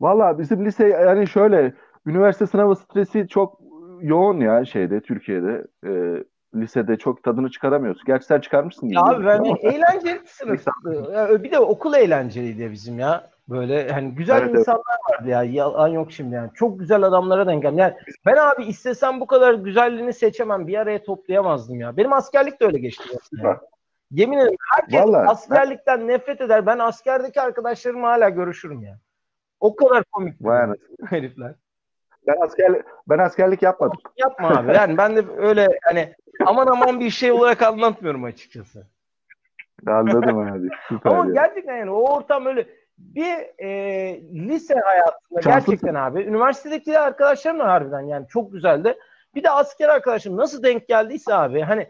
Valla 0.01 0.39
bizim 0.39 0.65
lise 0.65 0.87
yani 0.87 1.27
şöyle 1.27 1.73
üniversite 2.05 2.47
sınavı 2.47 2.75
stresi 2.75 3.27
çok 3.27 3.59
yoğun 4.01 4.39
ya 4.39 4.65
şeyde 4.65 5.01
Türkiye'de. 5.01 5.67
Ee, 5.85 6.23
lisede 6.55 6.97
çok 6.97 7.23
tadını 7.23 7.49
çıkaramıyorsun. 7.49 8.05
Gerçi 8.05 8.25
sen 8.25 8.39
çıkarmışsın 8.39 8.89
gibi. 8.89 8.97
Ya 8.97 9.03
abi 9.03 9.23
gözüküyor 9.23 9.57
ben 9.63 9.69
eğlenceli. 9.71 10.21
Ya 11.13 11.43
Bir 11.43 11.51
de 11.51 11.59
okul 11.59 11.93
eğlenceliydi 11.93 12.71
bizim 12.71 12.99
ya. 12.99 13.34
Böyle 13.49 13.91
hani 13.91 14.15
güzel 14.15 14.37
Evet, 14.37 14.49
evet. 14.49 14.59
insanlar 14.59 14.97
vardı 15.09 15.29
ya. 15.29 15.43
Yalan 15.43 15.87
yok 15.87 16.11
şimdi 16.11 16.35
yani. 16.35 16.49
Çok 16.53 16.79
güzel 16.79 17.03
adamlara 17.03 17.47
denk 17.47 17.61
geldim. 17.63 17.77
Yani 17.77 17.93
ben 18.25 18.35
abi 18.37 18.63
istesem 18.63 19.19
bu 19.19 19.27
kadar 19.27 19.53
güzelliğini 19.53 20.13
seçemem. 20.13 20.67
Bir 20.67 20.77
araya 20.77 21.03
toplayamazdım 21.03 21.79
ya. 21.79 21.97
Benim 21.97 22.13
askerlik 22.13 22.61
de 22.61 22.65
öyle 22.65 22.79
geçti. 22.79 23.03
Yani. 23.31 23.57
Yemin 24.11 24.37
ederim 24.37 24.57
herkes 24.75 25.01
Vallahi. 25.01 25.27
askerlikten 25.27 26.07
nefret 26.07 26.41
eder. 26.41 26.65
Ben 26.65 26.79
askerdeki 26.79 27.41
arkadaşlarımla 27.41 28.07
hala 28.07 28.29
görüşürüm 28.29 28.81
ya. 28.83 28.99
O 29.59 29.75
kadar 29.75 30.03
komik 30.03 30.35
Vay 30.41 30.67
herifler. 31.05 31.53
Ben 32.27 32.35
asker 32.41 32.81
ben 33.09 33.17
askerlik 33.17 33.61
yapmadım. 33.61 33.99
Yapma 34.17 34.49
abi. 34.49 34.73
Yani 34.73 34.97
ben 34.97 35.15
de 35.15 35.23
öyle 35.37 35.67
hani 35.83 36.13
aman 36.45 36.67
aman 36.67 36.99
bir 36.99 37.09
şey 37.09 37.31
olarak 37.31 37.61
anlatmıyorum 37.61 38.23
açıkçası. 38.23 38.87
Anladım 39.87 40.37
abi. 40.37 40.69
Süper 40.87 41.11
Ama 41.11 41.25
ya. 41.25 41.33
gerçekten 41.33 41.77
yani 41.77 41.91
o 41.91 42.15
ortam 42.15 42.45
öyle 42.45 42.67
bir 42.97 43.63
e, 43.63 43.69
lise 44.33 44.75
hayatında 44.75 45.41
Şanslısın. 45.41 45.71
gerçekten 45.71 45.95
abi 45.95 46.21
üniversitedeki 46.23 46.99
arkadaşlarım 46.99 47.59
da 47.59 47.67
harbiden 47.67 48.01
yani 48.01 48.27
çok 48.27 48.53
güzeldi. 48.53 48.97
Bir 49.35 49.43
de 49.43 49.49
asker 49.51 49.89
arkadaşım 49.89 50.37
nasıl 50.37 50.63
denk 50.63 50.87
geldiyse 50.87 51.33
abi 51.33 51.61
hani 51.61 51.89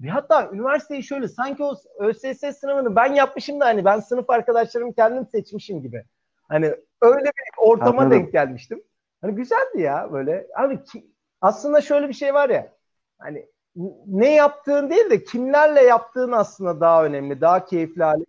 bir 0.00 0.08
hatta 0.08 0.50
üniversiteyi 0.52 1.02
şöyle 1.02 1.28
sanki 1.28 1.64
o 1.64 1.74
ÖSS 1.98 2.58
sınavını 2.60 2.96
ben 2.96 3.14
yapmışım 3.14 3.60
da 3.60 3.66
hani 3.66 3.84
ben 3.84 4.00
sınıf 4.00 4.30
arkadaşlarımı 4.30 4.94
kendim 4.94 5.26
seçmişim 5.26 5.82
gibi. 5.82 6.04
Hani 6.48 6.66
öyle 7.02 7.24
bir 7.24 7.56
ortama 7.56 8.02
Anladım. 8.02 8.10
denk 8.10 8.32
gelmiştim. 8.32 8.82
Hani 9.20 9.34
güzeldi 9.34 9.80
ya 9.80 10.12
böyle. 10.12 10.46
Abi 10.56 10.84
ki, 10.84 11.06
aslında 11.40 11.80
şöyle 11.80 12.08
bir 12.08 12.14
şey 12.14 12.34
var 12.34 12.50
ya. 12.50 12.72
Hani 13.18 13.46
ne 14.06 14.34
yaptığın 14.34 14.90
değil 14.90 15.10
de 15.10 15.24
kimlerle 15.24 15.82
yaptığın 15.82 16.32
aslında 16.32 16.80
daha 16.80 17.04
önemli, 17.04 17.40
daha 17.40 17.64
keyifli 17.64 18.02
hale 18.02 18.24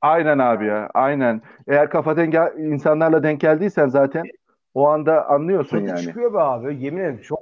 Aynen 0.00 0.38
abi 0.38 0.66
ya. 0.66 0.90
Aynen. 0.94 1.42
Eğer 1.68 1.90
kafa 1.90 2.16
denk 2.16 2.34
insanlarla 2.58 3.22
denk 3.22 3.40
geldiysen 3.40 3.88
zaten 3.88 4.22
o 4.74 4.88
anda 4.88 5.28
anlıyorsun 5.28 5.78
Tadı 5.78 5.88
yani. 5.88 6.00
çıkıyor 6.00 6.34
be 6.34 6.38
abi. 6.38 6.84
Yemin 6.84 7.00
ederim 7.00 7.20
çok 7.22 7.40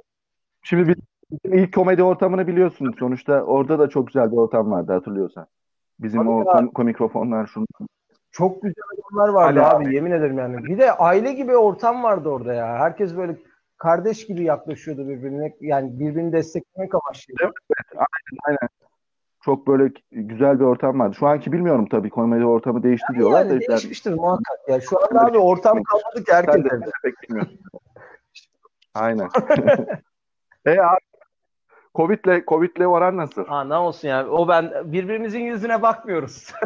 Şimdi 0.63 0.87
biz- 0.87 0.95
bizim 1.31 1.57
ilk 1.59 1.73
komedi 1.73 2.03
ortamını 2.03 2.47
biliyorsun 2.47 2.95
sonuçta. 2.99 3.43
Orada 3.43 3.79
da 3.79 3.89
çok 3.89 4.07
güzel 4.07 4.31
bir 4.31 4.37
ortam 4.37 4.71
vardı 4.71 4.91
hatırlıyorsan. 4.93 5.47
Bizim 5.99 6.19
Tabii 6.21 6.29
o 6.29 6.39
ya. 6.39 6.45
kom- 6.45 6.73
komikrofonlar 6.73 7.47
şunlar. 7.47 7.67
çok 8.31 8.61
güzel 8.61 8.83
adamlar 8.93 9.33
vardı 9.33 9.63
Ali 9.63 9.75
abi, 9.85 9.95
yemin 9.95 10.11
ederim 10.11 10.37
yani. 10.37 10.63
Bir 10.65 10.77
de 10.77 10.91
aile 10.91 11.33
gibi 11.33 11.57
ortam 11.57 12.03
vardı 12.03 12.29
orada 12.29 12.53
ya. 12.53 12.67
Herkes 12.77 13.17
böyle 13.17 13.37
kardeş 13.77 14.25
gibi 14.27 14.43
yaklaşıyordu 14.43 15.07
birbirine. 15.09 15.53
Yani 15.61 15.99
birbirini 15.99 16.33
desteklemek 16.33 16.95
amaçlı. 16.95 17.33
Çok 19.45 19.67
böyle 19.67 19.93
güzel 20.11 20.59
bir 20.59 20.65
ortam 20.65 20.99
vardı. 20.99 21.15
Şu 21.19 21.27
anki 21.27 21.51
bilmiyorum 21.51 21.87
tabii 21.91 22.09
komedi 22.09 22.45
ortamı 22.45 22.83
değişti 22.83 23.13
diyorlar 23.15 23.45
Yani 23.45 23.61
da. 23.61 23.67
değişmiştir 23.67 24.13
muhakkak 24.13 24.59
ya. 24.67 24.81
Şu 24.81 24.97
anda 25.03 25.25
abi 25.25 25.37
ortam 25.37 25.83
kalmadı 25.83 26.23
ki 26.25 26.33
herkes 26.33 26.53
Sen 26.55 26.63
de 26.63 26.69
evde. 26.75 26.91
pek 27.03 27.13
bilmiyorsun. 27.23 27.59
Aynen. 28.95 29.29
e 30.65 30.71
abi 30.79 30.99
Covid'le 31.95 32.43
Covid'le 32.47 32.85
oran 32.85 33.17
nasıl? 33.17 33.45
Ha 33.45 33.63
ne 33.63 33.75
olsun 33.75 34.07
ya. 34.07 34.27
O 34.27 34.47
ben 34.47 34.71
birbirimizin 34.85 35.39
yüzüne 35.39 35.81
bakmıyoruz. 35.81 36.53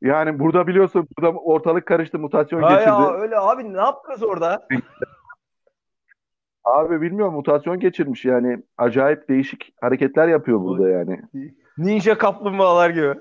Yani 0.00 0.38
burada 0.38 0.66
biliyorsun 0.66 1.08
burada 1.18 1.38
ortalık 1.38 1.86
karıştı 1.86 2.18
mutasyon 2.18 2.62
ha 2.62 2.70
geçirdi. 2.70 2.88
ya 2.88 3.12
öyle 3.12 3.38
abi 3.38 3.72
ne 3.74 3.80
yapıyoruz 3.80 4.22
orada? 4.22 4.68
Abi 6.70 7.00
bilmiyorum 7.00 7.34
mutasyon 7.34 7.80
geçirmiş 7.80 8.24
yani 8.24 8.62
acayip 8.78 9.28
değişik 9.28 9.72
hareketler 9.80 10.28
yapıyor 10.28 10.60
burada 10.60 10.88
yani. 10.88 11.20
Ninja 11.78 12.18
kaplumbağalar 12.18 12.90
gibi. 12.90 13.14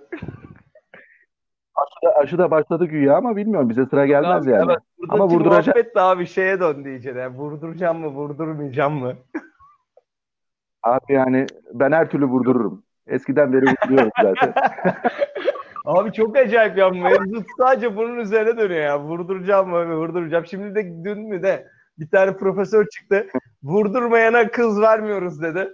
Aşı 1.75 2.05
da, 2.05 2.15
aşı 2.15 2.37
da 2.37 2.51
başladı 2.51 2.85
güya 2.85 3.17
ama 3.17 3.35
bilmiyorum 3.35 3.69
bize 3.69 3.85
sıra 3.85 4.05
gelmez 4.05 4.47
Abi, 4.47 4.51
yani. 4.51 4.71
evet, 4.71 4.79
Ama 5.09 5.27
vurduracak. 5.27 5.75
muhabbet 5.75 5.95
de 5.95 6.01
abi 6.01 6.27
şeye 6.27 6.59
döndü 6.59 6.89
iyice 6.89 7.15
de. 7.15 7.27
Vurduracağım 7.27 7.99
mı, 7.99 8.07
vurdurmayacağım 8.07 8.93
mı? 8.93 9.13
Abi 10.83 11.13
yani 11.13 11.45
ben 11.73 11.91
her 11.91 12.09
türlü 12.09 12.25
vurdururum. 12.25 12.83
Eskiden 13.07 13.53
beri 13.53 13.65
vurduruyorum 13.65 14.11
zaten. 14.23 14.53
Abi 15.85 16.11
çok 16.13 16.37
acayip 16.37 16.77
ya. 16.77 16.89
Mevzu 16.89 17.43
sadece 17.57 17.95
bunun 17.95 18.17
üzerine 18.17 18.57
dönüyor 18.57 18.83
ya. 18.83 18.99
Vurduracağım 18.99 19.69
mı, 19.69 19.95
vurduracağım. 19.95 20.45
Şimdi 20.45 20.75
de 20.75 21.03
dün 21.03 21.19
mü 21.29 21.43
de 21.43 21.67
bir 21.99 22.09
tane 22.09 22.37
profesör 22.37 22.87
çıktı. 22.87 23.27
Vurdurmayana 23.63 24.51
kız 24.51 24.81
vermiyoruz 24.81 25.41
dedi. 25.41 25.69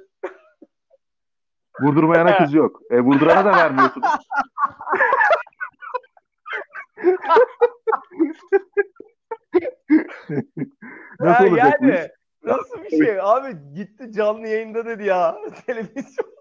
Vurdurmayana 1.82 2.38
kız 2.38 2.54
yok. 2.54 2.82
E, 2.92 3.00
vurdurana 3.00 3.46
da 3.46 3.58
vermiyorsunuz. 3.58 4.08
Nasıl 11.20 11.46
olacak 11.46 11.82
bu 11.82 11.86
iş? 11.86 11.92
yani 11.92 12.10
nasıl 12.44 12.84
bir 12.84 12.90
şey? 12.90 13.18
Abi 13.22 13.74
gitti 13.76 14.12
canlı 14.12 14.48
yayında 14.48 14.86
dedi 14.86 15.04
ya. 15.04 15.38
Televizyon. 15.66 16.36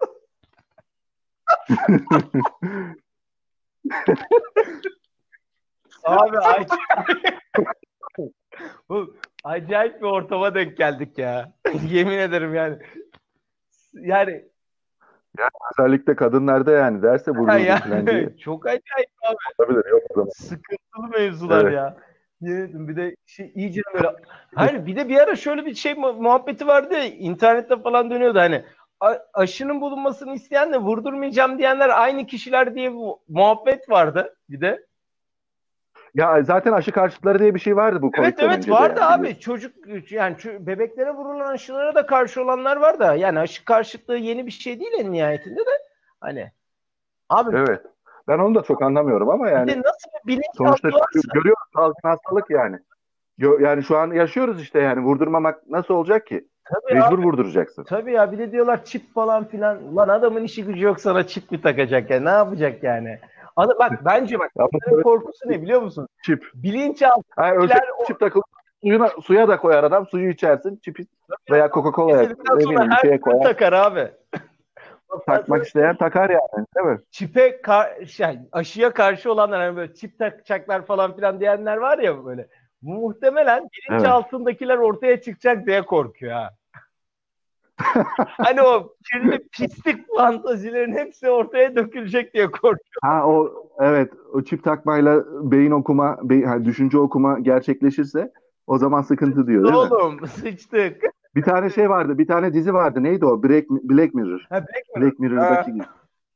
Abi 6.03 6.37
acayip. 6.37 6.69
Bu 8.89 9.15
acayip 9.43 10.01
bir 10.01 10.05
ortama 10.05 10.55
denk 10.55 10.77
geldik 10.77 11.17
ya. 11.17 11.51
Yemin 11.89 12.17
ederim 12.17 12.55
yani. 12.55 12.77
Yani, 13.93 14.45
Özellikle 15.79 16.15
kadınlarda 16.15 16.71
yani 16.71 17.01
derse 17.01 17.35
diye. 18.07 18.19
yani 18.19 18.37
çok 18.37 18.65
acayip 18.65 19.09
abi. 19.29 19.35
Olabilir 19.57 19.89
yok 19.89 20.01
o 20.09 20.13
zaman. 20.13 20.29
Sıkıntılı 20.29 21.07
mevzular 21.19 21.63
Evet. 21.65 21.73
ya. 21.73 21.97
Yemin 22.41 22.61
ederim 22.61 22.87
bir 22.87 22.95
de 22.95 23.15
şey, 23.25 23.51
iyice 23.55 23.81
böyle 23.93 24.07
Hayır 24.55 24.85
bir 24.85 24.95
de 24.95 25.09
bir 25.09 25.17
ara 25.17 25.35
şöyle 25.35 25.65
bir 25.65 25.75
şey 25.75 25.93
mu- 25.93 26.13
muhabbeti 26.13 26.67
vardı 26.67 26.93
ya, 26.93 27.05
internette 27.05 27.81
falan 27.81 28.11
dönüyordu 28.11 28.39
hani 28.39 28.65
aşının 29.33 29.81
bulunmasını 29.81 30.33
isteyenle 30.35 30.77
vurdurmayacağım 30.77 31.57
diyenler 31.57 31.89
aynı 31.89 32.25
kişiler 32.25 32.75
diye 32.75 32.93
bu 32.93 33.21
muhabbet 33.27 33.89
vardı 33.89 34.35
bir 34.49 34.61
de. 34.61 34.85
Ya 36.15 36.43
zaten 36.43 36.73
aşı 36.73 36.91
karşıtları 36.91 37.39
diye 37.39 37.55
bir 37.55 37.59
şey 37.59 37.75
vardı 37.75 38.01
bu 38.01 38.11
Evet 38.19 38.35
evet 38.39 38.57
önce 38.57 38.71
vardı 38.71 38.99
yani. 39.01 39.13
abi 39.13 39.39
çocuk 39.39 39.73
yani 40.11 40.35
bebeklere 40.59 41.11
vurulan 41.11 41.47
aşılara 41.53 41.95
da 41.95 42.05
karşı 42.05 42.43
olanlar 42.43 42.77
var 42.77 42.99
da 42.99 43.15
yani 43.15 43.39
aşı 43.39 43.65
karşıtlığı 43.65 44.17
yeni 44.17 44.45
bir 44.45 44.51
şey 44.51 44.79
değil 44.79 44.91
en 44.99 45.11
nihayetinde 45.11 45.59
de 45.59 45.79
hani 46.21 46.51
abi 47.29 47.57
Evet. 47.57 47.81
Ben 48.27 48.39
onu 48.39 48.55
da 48.55 48.61
çok 48.63 48.81
anlamıyorum 48.81 49.29
ama 49.29 49.45
bir 49.45 49.51
yani 49.51 49.67
de 49.71 49.77
nasıl 49.77 50.09
bir 50.23 50.27
bilinç 50.27 50.45
sonuçta 50.57 50.87
varsa 50.87 51.19
görüyoruz 51.33 51.63
salgın 51.75 52.09
hastalık 52.09 52.49
yani. 52.49 52.77
Yani 53.59 53.83
şu 53.83 53.97
an 53.97 54.11
yaşıyoruz 54.11 54.61
işte 54.61 54.79
yani 54.79 55.01
vurdurmamak 55.01 55.69
nasıl 55.69 55.93
olacak 55.93 56.27
ki? 56.27 56.47
tabii 56.65 56.99
Mecbur 56.99 57.17
abi, 57.19 57.25
vurduracaksın. 57.25 57.83
tabii 57.83 58.11
ya 58.11 58.31
bir 58.31 58.37
de 58.37 58.51
diyorlar 58.51 58.85
çip 58.85 59.13
falan 59.13 59.43
filan 59.47 59.95
lan 59.95 60.09
adamın 60.09 60.43
işi 60.43 60.65
gücü 60.65 60.85
yok 60.85 60.99
sana 60.99 61.27
çip 61.27 61.51
mi 61.51 61.61
takacak 61.61 62.09
ya 62.09 62.19
ne 62.19 62.29
yapacak 62.29 62.83
yani? 62.83 63.19
Ada, 63.55 63.79
bak 63.79 63.91
bence 64.05 64.39
bak 64.39 64.51
onların 64.55 65.03
korkusu 65.03 65.49
ne 65.49 65.61
biliyor 65.61 65.81
musun? 65.81 66.07
çip. 66.25 66.45
Bilinçaltı 66.55 67.21
Ha, 67.35 67.53
ölçek 67.55 67.77
o- 67.99 68.05
çip 68.05 68.19
takılı 68.19 68.43
suyuna, 68.83 69.09
suya 69.23 69.47
da 69.47 69.57
koyar 69.57 69.83
adam 69.83 70.07
suyu 70.07 70.29
içersin 70.29 70.75
çipi 70.75 71.05
veya 71.51 71.69
bileyim 72.59 72.81
bir 72.81 72.95
her 72.95 73.01
şeye 73.01 73.19
koyar. 73.21 73.43
takar 73.43 73.73
abi. 73.73 74.11
Takmak 75.25 75.65
isteyen 75.65 75.95
takar 75.95 76.29
yani 76.29 76.65
değil 76.75 76.85
mi? 76.87 76.99
Çipe 77.11 77.61
kar- 77.61 78.05
şey, 78.05 78.39
aşıya 78.51 78.93
karşı 78.93 79.31
olanlar 79.31 79.61
hani 79.61 79.75
böyle 79.77 79.93
çip 79.93 80.19
takacaklar 80.19 80.85
falan 80.85 81.15
filan 81.15 81.39
diyenler 81.39 81.77
var 81.77 81.97
ya 81.99 82.25
böyle. 82.25 82.47
Muhtemelen 82.81 83.59
bilinç 83.63 84.01
Evet. 84.01 84.11
altındakiler 84.11 84.77
ortaya 84.77 85.21
çıkacak 85.21 85.65
diye 85.65 85.81
korkuyor 85.81 86.33
ha. 86.33 86.49
hani 88.27 88.61
o 88.61 88.93
kirli 89.11 89.47
pislik 89.51 90.15
fantazilerin 90.17 90.93
hepsi 90.93 91.29
ortaya 91.29 91.75
dökülecek 91.75 92.33
diye 92.33 92.51
korkuyor. 92.51 92.79
Ha 93.01 93.27
o 93.27 93.53
evet 93.79 94.13
o 94.33 94.41
çip 94.41 94.63
takmayla 94.63 95.23
beyin 95.51 95.71
okuma, 95.71 96.17
beyin, 96.23 96.43
hani 96.43 96.65
düşünce 96.65 96.97
okuma 96.97 97.39
gerçekleşirse 97.39 98.31
o 98.67 98.77
zaman 98.77 99.01
sıkıntı 99.01 99.47
diyor 99.47 99.63
değil 99.63 99.73
mi? 99.73 99.79
Oğlum 99.79 100.27
sıçtık. 100.27 101.01
Bir 101.35 101.41
tane 101.41 101.69
şey 101.69 101.89
vardı, 101.89 102.17
bir 102.17 102.27
tane 102.27 102.53
dizi 102.53 102.73
vardı. 102.73 103.03
Neydi 103.03 103.25
o? 103.25 103.43
Black, 103.43 103.69
Black 103.69 104.13
Mirror. 104.13 104.45
Ha, 104.49 104.61
Black 104.61 104.95
Mirror. 104.95 105.01
Black 105.01 105.19
Mirror'daki 105.19 105.71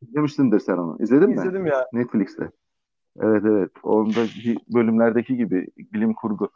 izlemişsindir 0.02 0.60
sen 0.60 0.78
onu. 0.78 0.98
İzledin 1.00 1.30
mi? 1.30 1.36
İzledim 1.36 1.66
ya. 1.66 1.86
Netflix'te. 1.94 2.50
Evet 3.22 3.44
evet. 3.46 3.72
Ondaki 3.84 4.58
bölümlerdeki 4.74 5.38
gibi 5.38 5.68
bilim 5.78 6.14
kurgu. 6.14 6.50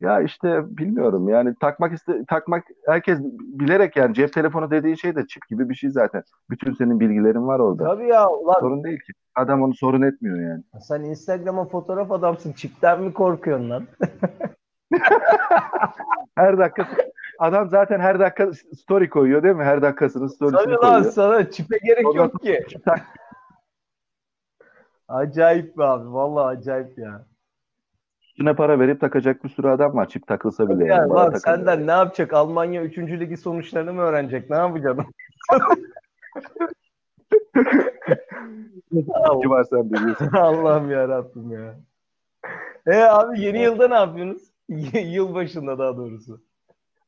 Ya 0.00 0.20
işte 0.20 0.76
bilmiyorum 0.78 1.28
yani 1.28 1.54
takmak 1.60 1.92
iste 1.92 2.24
takmak 2.28 2.64
herkes 2.86 3.18
bilerek 3.40 3.96
yani 3.96 4.14
cep 4.14 4.32
telefonu 4.32 4.70
dediğin 4.70 4.94
şey 4.94 5.16
de 5.16 5.26
çip 5.26 5.48
gibi 5.48 5.68
bir 5.68 5.74
şey 5.74 5.90
zaten. 5.90 6.22
Bütün 6.50 6.72
senin 6.72 7.00
bilgilerin 7.00 7.46
var 7.46 7.58
orada. 7.58 7.84
Tabii 7.84 8.08
ya 8.08 8.28
ulan 8.30 8.60
Sorun 8.60 8.84
değil 8.84 8.98
ki. 8.98 9.12
Adam 9.34 9.62
onu 9.62 9.74
sorun 9.74 10.02
etmiyor 10.02 10.40
yani. 10.50 10.62
sen 10.80 11.00
Instagram'a 11.02 11.64
fotoğraf 11.64 12.12
adamsın. 12.12 12.52
Çipten 12.52 13.02
mi 13.02 13.12
korkuyorsun 13.12 13.70
lan? 13.70 13.86
Her 16.36 16.58
dakika 16.58 16.88
adam 17.38 17.68
zaten 17.68 18.00
her 18.00 18.20
dakika 18.20 18.52
story 18.52 19.10
koyuyor 19.10 19.42
değil 19.42 19.54
mi? 19.56 19.64
Her 19.64 19.82
dakikasını 19.82 20.28
storiesini 20.28 20.64
Tabii 20.64 20.72
lan 20.74 20.80
koyuyor. 20.80 21.12
sana 21.12 21.50
çipe 21.50 21.78
gerek 21.78 22.06
Ondan 22.06 22.22
yok 22.22 22.40
ki. 22.42 22.64
Acayip 25.08 25.78
be 25.78 25.84
abi. 25.84 26.12
Vallahi 26.12 26.56
acayip 26.56 26.98
ya. 26.98 27.26
Üstüne 28.38 28.54
para 28.54 28.80
verip 28.80 29.00
takacak 29.00 29.44
bir 29.44 29.48
sürü 29.48 29.68
adam 29.68 29.96
var. 29.96 30.08
Çip 30.08 30.26
takılsa 30.26 30.68
bile 30.68 30.84
Ya 30.84 30.96
yani. 30.96 31.08
Lan 31.08 31.30
takılıyor. 31.32 31.40
senden 31.56 31.86
ne 31.86 31.90
yapacak? 31.90 32.32
Almanya 32.32 32.82
3. 32.82 32.98
ligi 32.98 33.36
sonuçlarını 33.36 33.92
mı 33.92 34.00
öğrenecek? 34.00 34.50
Ne 34.50 34.56
yapacaksın? 34.56 35.04
Ki 39.42 39.50
var 39.50 39.64
sen 39.70 39.92
biliyorsun. 39.92 40.26
Allah'ım 40.32 40.90
ya 40.90 41.08
Rabbim 41.08 41.50
ya. 41.50 41.74
E 42.86 43.02
abi 43.02 43.40
yeni 43.40 43.62
yılda 43.62 43.88
ne 43.88 43.94
yapıyorsunuz? 43.94 44.42
Yıl 45.04 45.34
başında 45.34 45.78
daha 45.78 45.96
doğrusu. 45.96 46.40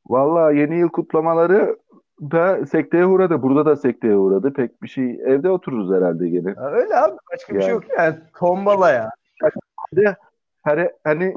Vallahi 0.09 0.59
yeni 0.59 0.79
yıl 0.79 0.89
kutlamaları 0.89 1.77
da 2.21 2.67
sekteye 2.67 3.07
uğradı. 3.07 3.43
Burada 3.43 3.67
da 3.67 3.77
sekteye 3.77 4.17
uğradı. 4.17 4.53
Pek 4.53 4.83
bir 4.83 4.89
şey. 4.89 5.11
Evde 5.11 5.51
otururuz 5.51 5.93
herhalde 5.93 6.29
gene. 6.29 6.53
Ha, 6.53 6.71
öyle 6.71 6.97
abi 6.97 7.17
başka 7.33 7.55
bir 7.55 7.61
şey 7.61 7.69
Yani. 7.71 7.75
yok 7.75 7.85
yani. 7.99 8.17
Tombala 8.39 8.91
ya. 8.91 9.11
Her, 10.63 10.91
hani 11.05 11.35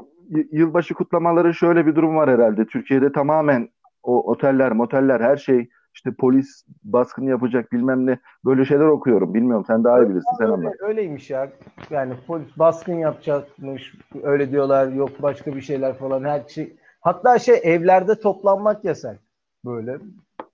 yılbaşı 0.52 0.94
kutlamaları 0.94 1.54
şöyle 1.54 1.86
bir 1.86 1.94
durum 1.94 2.16
var 2.16 2.30
herhalde. 2.30 2.66
Türkiye'de 2.66 3.12
tamamen 3.12 3.68
o 4.02 4.30
oteller, 4.30 4.72
moteller 4.72 5.20
her 5.20 5.36
şey 5.36 5.68
işte 5.94 6.10
polis 6.18 6.64
baskını 6.84 7.30
yapacak 7.30 7.72
bilmem 7.72 8.06
ne 8.06 8.18
böyle 8.44 8.64
şeyler 8.64 8.86
okuyorum. 8.86 9.34
Bilmiyorum 9.34 9.64
sen 9.66 9.84
daha 9.84 10.02
iyi 10.02 10.08
bilirsin 10.08 10.36
sen 10.38 10.44
anlat. 10.44 10.72
Öyle, 10.78 10.90
öyleymiş 10.90 11.30
ya. 11.30 11.48
Yani 11.90 12.14
polis 12.26 12.58
baskın 12.58 12.94
yapacakmış. 12.94 13.94
Öyle 14.22 14.50
diyorlar. 14.50 14.88
Yok 14.88 15.10
başka 15.22 15.56
bir 15.56 15.60
şeyler 15.60 15.94
falan. 15.94 16.24
Her 16.24 16.40
şey. 16.48 16.76
Hatta 17.00 17.38
şey 17.38 17.60
evlerde 17.62 18.20
toplanmak 18.20 18.84
yasak. 18.84 19.18
Böyle. 19.64 19.98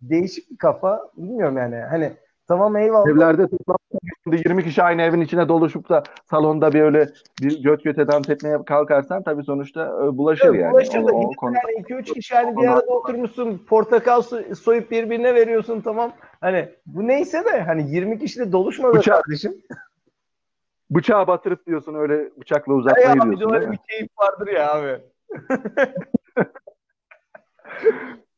Değişik 0.02 0.50
bir 0.50 0.56
kafa. 0.56 1.10
Bilmiyorum 1.16 1.56
yani. 1.56 1.76
Hani 1.76 2.12
tamam 2.48 2.76
eyvallah. 2.76 3.08
Evlerde 3.08 3.48
toplanmak 3.48 3.79
Şimdi 4.37 4.49
20 4.49 4.64
kişi 4.64 4.82
aynı 4.82 5.02
evin 5.02 5.20
içine 5.20 5.49
doluşup 5.49 5.88
da 5.88 6.02
salonda 6.30 6.72
bir 6.72 6.80
öyle 6.80 7.08
bir 7.42 7.62
göt 7.62 7.84
göte 7.84 8.08
dans 8.08 8.28
etmeye 8.28 8.64
kalkarsan 8.64 9.22
tabii 9.22 9.42
sonuçta 9.44 9.84
e, 10.04 10.16
bulaşır 10.18 10.49
Evet, 10.49 10.60
yani. 10.60 10.72
bulaşır 10.72 10.92
da 11.06 11.12
O- 11.12 11.16
o 11.16 11.25
gidip 11.25 11.38
konu- 11.38 11.54
yani 11.54 11.80
2-3 11.80 12.12
kişi 12.14 12.34
hani 12.34 12.56
bir 12.56 12.66
arada 12.68 12.87
oturmuşsun 12.92 13.58
portakal 13.68 14.20
so- 14.20 14.54
soyup 14.54 14.90
birbirine 14.90 15.34
veriyorsun 15.34 15.80
tamam. 15.80 16.12
Hani 16.40 16.68
bu 16.87 17.06
neyse 17.08 17.44
de 17.44 17.60
hani 17.60 17.90
20 17.94 18.18
kişi 18.18 18.38
de 18.40 18.52
doluşmadı 18.52 18.96
Bıçak- 18.99 19.22
kardeşim. 19.22 19.54
Bıçağı 20.90 21.26
batırıp 21.26 21.66
diyorsun 21.66 21.94
öyle 21.94 22.30
bıçakla 22.40 22.72
Ya 22.72 22.78
uzatmayı 22.78 23.20
de 23.20 23.22
diyorsun 23.22 23.54
öyle 23.54 23.66
mi? 23.66 23.72
bir 23.72 23.78
keyif 23.90 24.08
vardır 24.18 24.46
ya 24.52 24.72
abi. 24.75 24.99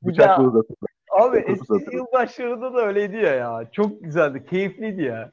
Bıçakla 0.03 0.43
Ya, 0.43 0.49
uzatıp. 0.49 0.77
Abi 1.21 1.39
eski 1.39 1.97
yılbaşlarında 1.97 2.75
da 2.75 2.87
öyleydi 2.87 3.17
ya 3.17 3.35
ya. 3.35 3.69
Çok 3.73 4.01
güzeldi, 4.05 4.45
keyifliydi 4.51 5.03
ya. 5.03 5.31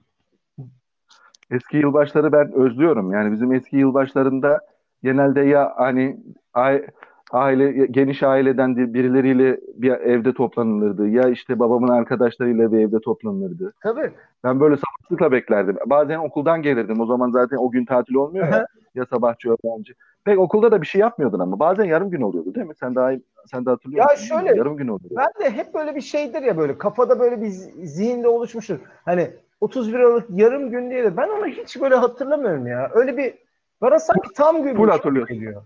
Eski 1.51 1.77
yılbaşları 1.77 2.31
ben 2.31 2.51
özlüyorum. 2.53 3.11
Yani 3.11 3.31
bizim 3.31 3.53
eski 3.53 3.77
yılbaşlarında 3.77 4.59
genelde 5.03 5.41
ya 5.41 5.73
hani 5.77 6.17
ai- 6.53 6.87
aile 7.31 7.85
geniş 7.85 8.23
aileden 8.23 8.75
de 8.75 8.93
birileriyle 8.93 9.59
bir 9.75 9.91
evde 9.91 10.33
toplanılırdı 10.33 11.07
ya 11.07 11.29
işte 11.29 11.59
babamın 11.59 11.87
arkadaşlarıyla 11.87 12.71
bir 12.71 12.79
evde 12.79 12.99
toplanılırdı. 12.99 13.73
Tabii. 13.83 14.11
Ben 14.43 14.59
böyle 14.59 14.75
sabırsızlıkla 14.77 15.31
beklerdim. 15.31 15.77
Bazen 15.85 16.19
okuldan 16.19 16.61
gelirdim. 16.61 16.99
O 17.01 17.05
zaman 17.05 17.29
zaten 17.31 17.57
o 17.57 17.71
gün 17.71 17.85
tatil 17.85 18.15
olmuyor 18.15 18.47
ya. 18.47 18.65
Ya 18.95 19.05
sabahçı 19.05 19.49
öğrenci. 19.49 19.93
Pek 20.25 20.39
okulda 20.39 20.71
da 20.71 20.81
bir 20.81 20.87
şey 20.87 21.01
yapmıyordun 21.01 21.39
ama 21.39 21.59
bazen 21.59 21.83
yarım 21.85 22.09
gün 22.09 22.21
oluyordu 22.21 22.55
değil 22.55 22.67
mi? 22.67 22.75
Sen 22.79 22.95
daha 22.95 23.11
sen 23.51 23.65
de 23.65 23.69
hatırlıyor 23.69 24.05
Ya 24.09 24.15
şöyle, 24.15 24.57
yarım 24.57 24.77
gün 24.77 24.87
oluyordu. 24.87 25.15
Ben 25.17 25.45
de 25.45 25.49
hep 25.51 25.73
böyle 25.73 25.95
bir 25.95 26.01
şeydir 26.01 26.41
ya 26.41 26.57
böyle 26.57 26.77
kafada 26.77 27.19
böyle 27.19 27.41
bir 27.41 27.47
zi- 27.47 27.85
zihinde 27.85 28.27
oluşmuştur. 28.27 28.79
Hani 29.05 29.29
31 29.61 29.93
Aralık 29.99 30.25
yarım 30.29 30.69
gün 30.71 30.89
diye 30.91 31.03
de 31.03 31.17
ben 31.17 31.29
onu 31.29 31.45
hiç 31.47 31.81
böyle 31.81 31.95
hatırlamıyorum 31.95 32.67
ya. 32.67 32.89
Öyle 32.93 33.17
bir 33.17 33.33
bana 33.81 33.99
sanki 33.99 34.29
tam 34.35 34.63
gün 34.63 34.75
Full 34.75 34.89
hatırlıyorsun. 34.89 35.35
geliyor. 35.35 35.63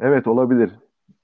Evet 0.00 0.26
olabilir. 0.26 0.70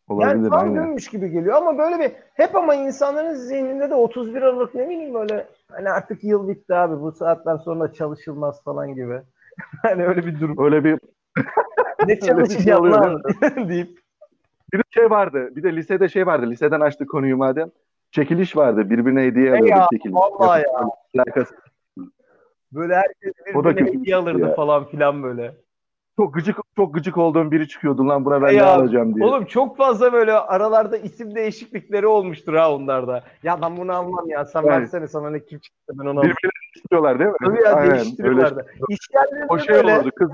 Olabilir 0.09 0.29
Yani 0.35 0.49
tam 0.49 0.59
aynen. 0.59 0.75
günmüş 0.75 1.09
gibi 1.09 1.31
geliyor 1.31 1.55
ama 1.57 1.79
böyle 1.79 1.99
bir 1.99 2.13
hep 2.35 2.57
ama 2.57 2.75
insanların 2.75 3.35
zihninde 3.35 3.91
de 3.91 3.95
31 3.95 4.43
Aralık 4.43 4.75
ne 4.75 4.89
bileyim 4.89 5.15
böyle 5.15 5.47
hani 5.71 5.91
artık 5.91 6.25
yıl 6.25 6.49
bitti 6.49 6.75
abi 6.75 7.01
bu 7.01 7.13
saatten 7.13 7.57
sonra 7.57 7.93
çalışılmaz 7.93 8.63
falan 8.65 8.95
gibi. 8.95 9.21
hani 9.83 10.07
öyle 10.07 10.27
bir 10.27 10.41
durum. 10.41 10.65
Öyle 10.65 10.85
bir 10.85 10.99
Ne 12.07 12.17
şey 12.21 12.29
çalışacağım 12.29 12.93
lan 12.93 13.23
deyip. 13.69 13.99
bir 14.73 14.83
şey 14.91 15.11
vardı. 15.11 15.57
Bir 15.57 15.63
de 15.63 15.77
lisede 15.77 16.09
şey 16.09 16.27
vardı. 16.27 16.51
Liseden 16.51 16.81
açtık 16.81 17.11
konuyu 17.11 17.37
madem. 17.37 17.71
Çekiliş 18.11 18.57
vardı. 18.57 18.91
Birbirine 18.91 19.23
hediye 19.23 19.51
alıyorduk 19.51 19.71
ya, 19.71 19.87
çekiliş. 19.93 20.15
vallahi 20.15 20.63
ya. 20.63 20.89
Alakası. 21.17 21.55
Böyle 22.73 22.95
herkes 22.97 23.33
birbirine 23.55 23.93
hediye 23.93 24.17
alırdı 24.17 24.41
ya. 24.49 24.55
falan 24.55 24.85
filan 24.85 25.23
böyle. 25.23 25.55
Çok 26.17 26.35
gıcık 26.35 26.57
çok 26.77 26.95
gıcık 26.95 27.17
olduğum 27.19 27.51
biri 27.51 27.69
çıkıyordu 27.69 28.09
lan 28.09 28.25
buna 28.25 28.43
ben 28.43 28.49
E 28.49 28.53
ne 28.53 28.57
ya, 28.57 28.67
alacağım 28.67 29.15
diye. 29.15 29.27
Oğlum 29.27 29.45
çok 29.45 29.77
fazla 29.77 30.13
böyle 30.13 30.33
aralarda 30.33 30.97
isim 30.97 31.35
değişiklikleri 31.35 32.07
olmuştur 32.07 32.55
ha 32.55 32.75
onlarda. 32.75 33.25
Ya 33.43 33.63
ben 33.63 33.77
bunu 33.77 33.93
almam 33.93 34.29
ya 34.29 34.45
sen 34.45 34.63
Evet. 34.63 34.71
versene 34.71 35.09
sana 35.09 35.31
ne 35.31 35.45
kim 35.45 35.59
çıktı 35.59 35.93
ben 35.99 36.03
onu 36.03 36.11
almam. 36.11 36.23
Birbirlerini 36.25 36.77
istiyorlar 36.77 37.19
değil 37.19 37.31
mi? 37.31 37.37
Tabii 37.45 37.63
ya 37.63 37.75
Aynen, 37.75 37.95
değiştiriyorlardı. 37.95 38.67
İşyerlerinde 38.89 39.47
O 39.49 39.59
şey 39.59 39.75
böyle. 39.75 39.95
olurdu. 39.99 40.11
Kız 40.17 40.31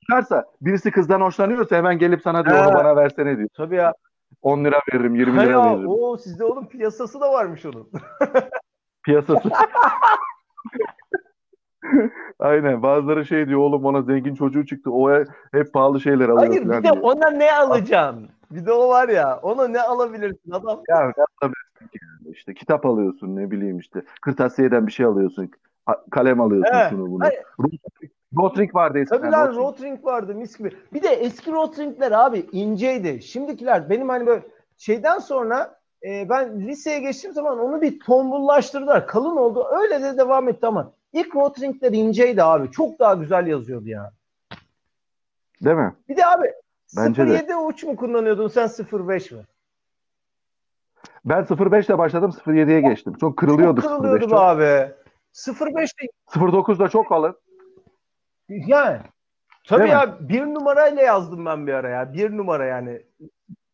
çıkarsa 0.00 0.44
birisi 0.60 0.90
kızdan 0.90 1.20
hoşlanıyorsa 1.20 1.76
hemen 1.76 1.98
gelip 1.98 2.22
sana 2.22 2.44
diyor 2.44 2.56
Ha. 2.56 2.68
onu 2.68 2.74
bana 2.74 2.96
versene 2.96 3.36
diyor. 3.38 3.48
Tabii 3.56 3.76
ya. 3.76 3.94
10 4.42 4.64
lira 4.64 4.80
veririm 4.92 5.14
20 5.14 5.36
Ha 5.36 5.42
lira 5.42 5.52
ya, 5.52 5.64
veririm. 5.64 5.88
o 5.88 6.16
sizde 6.16 6.44
oğlum 6.44 6.68
piyasası 6.68 7.20
da 7.20 7.32
varmış 7.32 7.66
onun. 7.66 7.90
Piyasası. 9.04 9.50
Aynen 12.38 12.82
bazıları 12.82 13.24
şey 13.26 13.48
diyor 13.48 13.60
oğlum 13.60 13.84
ona 13.84 14.02
zengin 14.02 14.34
çocuğu 14.34 14.66
çıktı 14.66 14.90
o 14.92 15.10
hep 15.52 15.72
pahalı 15.72 16.00
şeyler 16.00 16.28
alıyor 16.28 16.48
Hayır 16.48 16.62
bir 16.64 16.70
de 16.72 16.82
diyor. 16.82 16.96
ona 17.02 17.30
ne 17.30 17.52
alacaksın? 17.52 18.28
Bir 18.50 18.66
de 18.66 18.72
o 18.72 18.88
var 18.88 19.08
ya 19.08 19.38
ona 19.42 19.68
ne 19.68 19.80
alabilirsin 19.80 20.50
adam? 20.50 20.82
Ya 20.88 20.98
ne 21.00 21.12
yapabilirsin 21.18 21.86
ki 21.92 21.98
işte 22.30 22.54
kitap 22.54 22.86
alıyorsun 22.86 23.36
ne 23.36 23.50
bileyim 23.50 23.78
işte 23.78 24.02
kırtasiyeden 24.22 24.86
bir 24.86 24.92
şey 24.92 25.06
alıyorsun 25.06 25.50
kalem 26.10 26.40
alıyorsun 26.40 26.74
He, 26.78 26.88
şunu 26.90 27.10
bunu. 27.10 27.22
hayır. 27.24 27.42
Rotring 28.36 28.74
vardı 28.74 28.98
eskiden. 28.98 29.20
Tabii 29.20 29.32
lan 29.32 29.54
Rotring. 29.56 30.04
Vardı 30.04 30.34
mis 30.34 30.58
gibi. 30.58 30.76
Bir 30.92 31.02
de 31.02 31.08
eski 31.08 31.52
Rotring'ler 31.52 32.12
abi 32.12 32.46
inceydi. 32.52 33.22
Şimdikiler 33.22 33.90
benim 33.90 34.08
hani 34.08 34.26
böyle 34.26 34.42
şeyden 34.76 35.18
sonra 35.18 35.78
e, 36.06 36.28
ben 36.28 36.60
liseye 36.60 37.00
geçtiğim 37.00 37.34
zaman 37.34 37.58
onu 37.58 37.82
bir 37.82 38.00
tombullaştırdılar. 38.00 39.06
Kalın 39.06 39.36
oldu. 39.36 39.66
Öyle 39.80 40.02
de 40.02 40.18
devam 40.18 40.48
etti 40.48 40.66
ama 40.66 40.92
ilk 41.12 41.36
Rotring'ler 41.36 41.92
inceydi 41.92 42.42
abi. 42.42 42.70
Çok 42.70 42.98
daha 42.98 43.14
güzel 43.14 43.46
yazıyordu 43.46 43.88
ya. 43.88 44.12
Değil 45.64 45.76
mi? 45.76 45.94
Bir 46.08 46.16
de 46.16 46.26
abi 46.26 46.52
Bence 46.96 47.26
de. 47.26 47.32
07 47.32 47.56
uç 47.56 47.84
mu 47.84 47.96
kullanıyordun 47.96 48.48
sen 48.48 48.68
05 49.08 49.32
mi? 49.32 49.42
Ben 51.24 51.46
05 51.72 51.86
ile 51.86 51.98
başladım 51.98 52.34
07'ye 52.46 52.80
geçtim. 52.80 53.14
Çok 53.20 53.36
kırılıyordu 53.36 53.80
Çok 53.80 53.90
05 53.90 53.96
kırılıyordu 53.98 54.26
be 54.26 54.30
çok. 54.30 54.40
abi. 54.40 54.92
05'te 55.34 56.06
09 56.52 56.78
da 56.78 56.88
çok 56.88 57.08
kalın. 57.08 57.36
Yani 58.48 58.98
tabii 59.68 59.80
Değil 59.82 59.92
mi? 59.92 59.98
ya 59.98 60.16
bir 60.20 60.42
numarayla 60.42 61.02
yazdım 61.02 61.46
ben 61.46 61.66
bir 61.66 61.72
ara 61.72 61.88
ya. 61.88 62.12
Bir 62.12 62.36
numara 62.36 62.64
yani. 62.64 63.02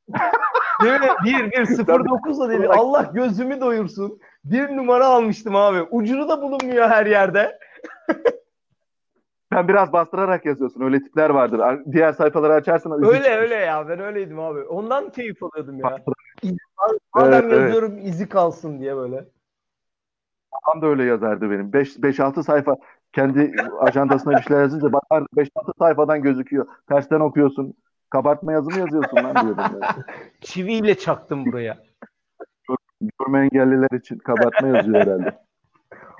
Değil 0.82 1.00
mi? 1.00 1.08
Bir, 1.24 1.50
bir, 1.50 1.64
sıfır 1.66 2.04
dokuzla 2.04 2.50
değil. 2.50 2.70
Allah 2.70 3.02
gözümü 3.14 3.60
doyursun. 3.60 4.20
Bir 4.44 4.76
numara 4.76 5.06
almıştım 5.06 5.56
abi. 5.56 5.82
Ucunu 5.82 6.28
da 6.28 6.42
bulunmuyor 6.42 6.88
her 6.88 7.06
yerde. 7.06 7.58
Sen 9.52 9.68
biraz 9.68 9.92
bastırarak 9.92 10.46
yazıyorsun. 10.46 10.80
Öyle 10.80 10.98
tipler 10.98 11.30
vardır. 11.30 11.58
Ar- 11.58 11.92
Diğer 11.92 12.12
sayfaları 12.12 12.52
açarsan 12.54 12.92
Öyle 12.92 13.06
çıkmış. 13.06 13.28
öyle 13.28 13.54
ya. 13.54 13.88
Ben 13.88 14.00
öyleydim 14.00 14.38
abi. 14.40 14.60
Ondan 14.60 15.10
keyif 15.10 15.42
alıyordum 15.42 15.78
ya. 15.80 15.98
Madem 17.14 17.32
Evet, 17.32 17.44
evet. 17.44 17.52
yazıyorum 17.60 17.98
izi 17.98 18.28
kalsın 18.28 18.80
diye 18.80 18.96
böyle. 18.96 19.24
Babam 20.52 20.82
da 20.82 20.86
öyle 20.86 21.04
yazardı 21.04 21.50
benim. 21.50 21.70
5-6 21.70 22.42
sayfa 22.42 22.76
kendi 23.12 23.54
ajandasına 23.80 24.36
bir 24.36 24.42
şeyler 24.42 24.62
yazınca 24.62 24.92
bakardı 24.92 25.26
5-6 25.36 25.48
sayfadan 25.78 26.22
gözüküyor. 26.22 26.66
Tersten 26.88 27.20
okuyorsun. 27.20 27.74
Kabartma 28.10 28.52
yazı 28.52 28.70
mı 28.70 28.78
yazıyorsun 28.78 29.16
lan 29.16 29.34
diyordum. 29.34 29.64
Ben. 29.82 30.04
Çiviyle 30.40 30.98
çaktım 30.98 31.46
buraya. 31.46 31.78
Görme 33.18 33.40
engelliler 33.40 33.98
için 33.98 34.18
kabartma 34.18 34.68
yazıyor 34.68 35.00
herhalde. 35.00 35.38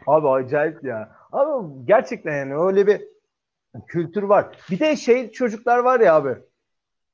Abi 0.07 0.29
acayip 0.29 0.85
ya. 0.85 1.13
Abi 1.33 1.69
gerçekten 1.85 2.37
yani 2.37 2.57
öyle 2.57 2.87
bir 2.87 3.03
kültür 3.87 4.23
var. 4.23 4.47
Bir 4.71 4.79
de 4.79 4.97
şey 4.97 5.31
çocuklar 5.31 5.79
var 5.79 6.01
ya 6.01 6.15
abi. 6.15 6.37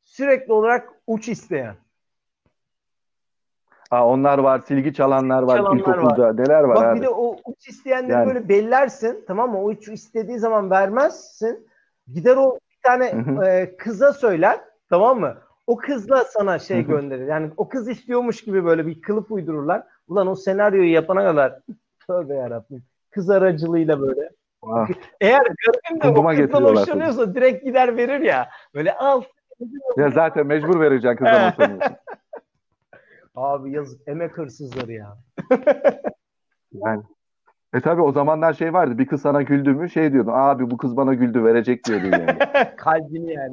Sürekli 0.05 0.53
olarak 0.53 0.89
uç 1.07 1.29
isteyen. 1.29 1.75
Aa, 3.91 4.09
onlar 4.09 4.39
var. 4.39 4.59
Silgi 4.59 4.95
çalanlar 4.95 5.43
var. 5.43 5.57
Çalanlar 5.57 5.77
ilkokulda. 5.77 6.33
Neler 6.33 6.63
var 6.63 6.77
Bak 6.77 6.85
abi. 6.85 7.01
bir 7.01 7.05
de 7.05 7.09
o 7.09 7.34
isteyenleri 7.69 8.13
Yani. 8.13 8.27
böyle 8.27 8.49
bellersin 8.49 9.25
tamam 9.27 9.51
mı? 9.51 9.61
O 9.61 9.65
uç 9.65 9.89
istediği 9.89 10.39
zaman 10.39 10.71
vermezsin. 10.71 11.69
Gider 12.15 12.37
o 12.37 12.59
bir 12.71 12.79
tane 12.83 13.15
e, 13.47 13.77
kıza 13.77 14.13
söyler 14.13 14.61
tamam 14.91 15.21
mı? 15.21 15.37
O 15.67 15.77
kızla 15.77 16.25
sana 16.25 16.59
şey 16.59 16.83
gönderir. 16.87 17.27
Yani 17.27 17.51
o 17.57 17.69
kız 17.69 17.89
istiyormuş 17.89 18.45
gibi 18.45 18.65
böyle 18.65 18.87
bir 18.87 19.03
kılıf 19.03 19.31
uydururlar. 19.31 19.83
Ulan 20.09 20.27
o 20.27 20.35
senaryoyu 20.35 20.93
yapana 20.93 21.25
kadar 21.25 21.61
tövbe 22.07 22.35
yarabbim. 22.35 22.83
Kız 23.11 23.31
aracılığıyla 23.31 24.01
böyle. 24.01 24.31
Ah, 24.63 24.89
Eğer 25.21 25.43
garibim 25.43 26.03
de 26.03 26.21
o 26.21 26.37
kızdan 26.37 26.63
hoşlanıyorsa 26.65 27.35
direkt 27.35 27.65
gider 27.65 27.97
verir 27.97 28.21
ya. 28.21 28.49
Böyle 28.75 28.97
al. 28.97 29.23
ya 29.97 30.11
zaten 30.11 30.47
mecbur 30.47 30.81
vereceksin 30.81 31.17
kızdan 31.17 31.51
hoşlanıyorsun. 31.51 31.97
Abi 33.35 33.73
yazık 33.73 34.09
emek 34.09 34.39
hırsızları 34.39 34.93
ya. 34.93 35.17
Yani. 36.73 37.03
E 37.75 37.81
tabi 37.81 38.03
o 38.03 38.13
zamanlar 38.13 38.53
şey 38.53 38.73
vardı. 38.73 38.99
Bir 38.99 39.07
kız 39.07 39.23
sana 39.23 39.43
güldü 39.43 39.73
mü 39.73 39.91
şey 39.91 40.13
diyordun. 40.13 40.33
Abi 40.35 40.71
bu 40.71 40.77
kız 40.77 40.97
bana 40.97 41.15
güldü 41.15 41.45
verecek 41.45 41.85
diyordun 41.85 42.11
yani. 42.13 42.39
Kalbini 42.77 43.33
yani. 43.33 43.53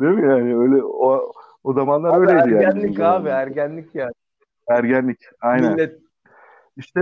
Değil 0.00 0.12
mi 0.12 0.28
yani? 0.28 0.56
Öyle 0.58 0.84
o 0.84 1.32
o 1.64 1.72
zamanlar 1.72 2.10
Abi 2.10 2.20
öyleydi 2.20 2.50
yani. 2.54 2.64
ergenlik 2.64 3.00
abi 3.00 3.28
ergenlik 3.28 3.94
ya. 3.94 4.10
Ergenlik. 4.68 5.18
Aynen. 5.40 5.72
Millet 5.72 5.98
İşte 6.76 7.00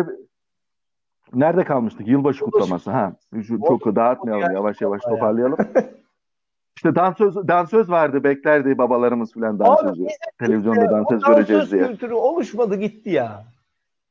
nerede 1.35 1.65
kalmıştık? 1.65 2.09
Yılbaşı 2.09 2.45
kutlaması. 2.45 2.91
Ha. 2.91 3.13
Şu, 3.47 3.61
çok 3.61 3.97
dağıtmayalım. 3.97 4.55
Yavaş 4.55 4.81
yavaş 4.81 5.03
toparlayalım. 5.03 5.59
İşte 6.77 6.95
dansöz 6.95 7.49
dansöz 7.49 7.91
vardı. 7.91 8.25
Beklerdi 8.25 8.79
babalarımız 8.79 9.35
falan 9.35 9.55
Abi 9.55 9.59
dansözü. 9.59 10.05
biz 10.05 10.13
Televizyonda 10.39 10.91
dansöz 10.91 11.23
göreceğiz 11.23 11.73
diye. 11.73 11.87
kültürü 11.87 12.15
oluşmadı 12.15 12.77
gitti 12.77 13.11
ya. 13.11 13.45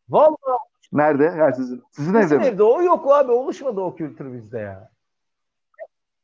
Vallahi 0.10 0.38
Nerede? 0.94 1.24
Ya 1.24 1.54
sizin, 1.54 1.84
sizin 1.92 2.14
evde 2.14 2.24
bizim 2.24 2.38
mi? 2.38 2.46
evde 2.46 2.64
o 2.64 2.82
yok 2.82 3.12
abi 3.12 3.32
oluşmadı 3.32 3.82
o 3.82 3.96
kültür 3.96 4.34
bizde 4.34 4.60
ya. 4.60 4.90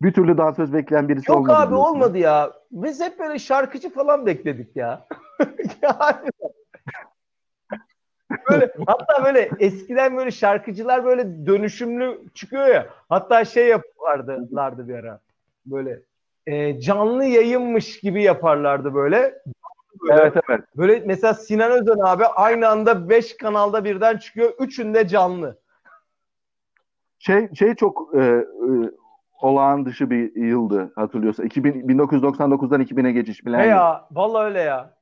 Bir 0.02 0.14
türlü 0.14 0.38
dansöz 0.38 0.74
bekleyen 0.74 1.10
birisi 1.10 1.32
Yok 1.32 1.40
olmadı. 1.40 1.58
abi 1.58 1.70
diyorsun. 1.70 1.86
olmadı 1.94 2.18
ya. 2.18 2.54
Biz 2.72 3.02
hep 3.02 3.20
böyle 3.20 3.40
şarkıcı 3.40 3.94
falan 3.94 4.26
bekledik 4.26 4.76
ya. 4.76 5.08
yani 5.82 6.30
böyle 8.50 8.74
hatta 8.88 9.26
böyle 9.26 9.50
eskiden 9.60 10.18
böyle 10.18 10.32
şarkıcılar 10.32 11.06
böyle 11.06 11.46
dönüşümlü 11.46 12.20
çıkıyor 12.34 12.68
ya. 12.68 12.88
Hatta 13.10 13.46
şey 13.46 13.68
yapardılardı 13.68 14.88
bir 14.88 14.94
ara. 14.96 15.20
Böyle 15.66 16.00
e, 16.48 16.80
canlı 16.82 17.26
yayınmış 17.26 18.00
gibi 18.00 18.24
yaparlardı 18.24 18.94
böyle. 18.94 19.42
Böyle. 20.04 20.22
Evet 20.22 20.34
evet. 20.50 20.62
Böyle 20.78 21.04
mesela 21.06 21.34
Sinan 21.34 21.72
Özen 21.72 22.00
abi 22.06 22.26
aynı 22.26 22.68
anda 22.68 23.10
5 23.10 23.38
kanalda 23.38 23.84
birden 23.84 24.18
çıkıyor. 24.18 24.54
Üçünde 24.60 25.08
canlı. 25.08 25.60
Şey 27.20 27.54
şey 27.54 27.76
çok 27.76 28.16
e, 28.16 28.20
e, 28.20 28.44
olağan 29.42 29.86
dışı 29.86 30.10
bir 30.10 30.36
yıldı 30.36 30.92
hatırlıyorsa. 30.96 31.44
2000, 31.44 31.72
1999'dan 31.72 32.82
2000'e 32.82 33.12
geçiş 33.12 33.46
bilen. 33.46 33.60
He 33.60 33.66
ya 33.66 34.08
vallahi 34.12 34.46
öyle 34.46 34.60
ya. 34.60 34.94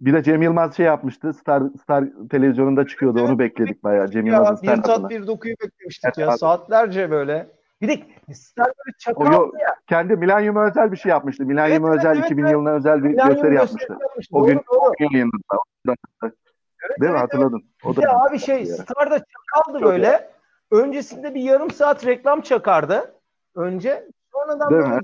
Bir 0.00 0.12
de 0.12 0.22
Cem 0.22 0.42
Yılmaz 0.42 0.76
şey 0.76 0.86
yapmıştı. 0.86 1.32
Star 1.32 1.62
Star 1.82 2.04
televizyonunda 2.30 2.86
çıkıyordu. 2.86 3.24
Onu 3.24 3.38
bekledik 3.38 3.84
bayağı. 3.84 4.10
Cem 4.10 4.26
Yılmaz'ın 4.26 4.66
ya, 4.66 4.76
Bir 4.76 4.82
tat 4.82 5.10
bir 5.10 5.26
dokuyu 5.26 5.54
beklemiştik 5.62 6.04
evet, 6.04 6.18
ya. 6.18 6.28
Abi. 6.28 6.38
Saatlerce 6.38 7.10
böyle. 7.10 7.61
Bir 7.82 7.88
de 7.88 8.02
Star 8.34 8.66
böyle 8.66 8.96
çakaldı 8.98 9.58
ya. 9.60 9.74
Kendi 9.88 10.16
Milenyum'a 10.16 10.68
özel 10.68 10.92
bir 10.92 10.96
şey 10.96 11.10
yapmıştı. 11.10 11.44
Milenyum'a 11.44 11.88
evet, 11.88 11.98
özel 11.98 12.16
evet, 12.16 12.24
2000 12.24 12.42
evet. 12.42 12.52
yılına 12.52 12.70
özel 12.70 13.04
bir 13.04 13.08
Milenyum 13.08 13.28
gösteri 13.28 13.54
yapmıştı. 13.54 13.96
yapmıştı. 14.00 14.36
O 14.36 14.46
gün 14.46 14.60
doğru. 14.72 14.92
yayınında. 15.00 15.62
Evet, 16.22 17.00
Değil 17.00 17.12
mi? 17.12 17.18
Hatırladın. 17.18 17.64
O 17.84 17.96
da 17.96 18.02
abi 18.24 18.38
şey 18.38 18.66
Star'da 18.66 19.18
çakaldı 19.18 19.78
Çok 19.78 19.82
böyle. 19.82 20.06
Ya. 20.06 20.30
Öncesinde 20.70 21.34
bir 21.34 21.40
yarım 21.40 21.70
saat 21.70 22.06
reklam 22.06 22.40
çakardı. 22.40 23.14
Önce. 23.54 24.08
Sonradan 24.32 24.70
böyle 24.70 25.00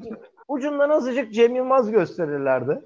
ucundan 0.48 0.90
azıcık 0.90 1.32
Cem 1.32 1.54
Yılmaz 1.54 1.90
gösterirlerdi. 1.90 2.80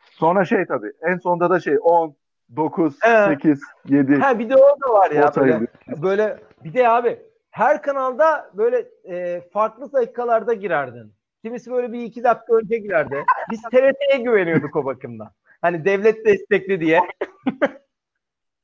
Sonra 0.00 0.44
şey 0.44 0.66
tabii. 0.66 0.92
En 1.02 1.18
sonda 1.18 1.50
da 1.50 1.60
şey 1.60 1.76
10, 1.82 2.16
9, 2.56 2.98
evet. 3.04 3.28
8, 3.28 3.60
7. 3.88 4.16
Ha 4.16 4.38
bir 4.38 4.50
de 4.50 4.56
o 4.56 4.76
da 4.88 4.92
var 4.92 5.10
ya. 5.10 5.32
Böyle, 5.36 5.66
böyle 6.02 6.38
bir 6.64 6.74
de 6.74 6.88
abi 6.88 7.29
her 7.50 7.82
kanalda 7.82 8.50
böyle 8.54 8.88
e, 9.04 9.40
farklı 9.52 9.92
dakikalarda 9.92 10.54
girerdin. 10.54 11.12
Kimisi 11.44 11.72
böyle 11.72 11.92
bir 11.92 12.02
iki 12.02 12.24
dakika 12.24 12.54
önce 12.54 12.78
girerdi. 12.78 13.24
Biz 13.50 13.62
TRT'ye 13.62 14.18
güveniyorduk 14.24 14.76
o 14.76 14.84
bakımdan. 14.84 15.30
Hani 15.62 15.84
devlet 15.84 16.26
destekli 16.26 16.80
diye. 16.80 17.00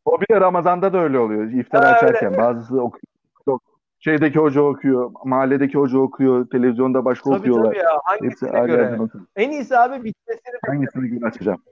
o 0.05 0.21
bir 0.21 0.29
de 0.35 0.41
Ramazan'da 0.41 0.93
da 0.93 0.99
öyle 0.99 1.19
oluyor. 1.19 1.53
İftar 1.53 1.85
ha, 1.85 1.91
açarken 1.91 2.33
öyle. 2.33 2.39
bazısı 2.39 2.83
okuyor. 2.83 3.07
Şeydeki 3.99 4.39
hoca 4.39 4.63
okuyor, 4.63 5.11
mahalledeki 5.25 5.79
hoca 5.79 5.99
okuyor, 5.99 6.51
televizyonda 6.51 7.05
başka 7.05 7.31
tabii, 7.31 7.39
okuyorlar. 7.39 7.65
Tabii 7.65 7.79
ya. 7.79 8.01
Hangisine 8.05 8.51
Hepsi 8.51 8.67
göre? 8.67 8.99
En 9.37 9.51
iyisi 9.51 9.79
abi 9.79 10.05
bitmesini 10.05 10.55
Hangisini 10.67 11.09
gün 11.09 11.23
açacağım? 11.23 11.63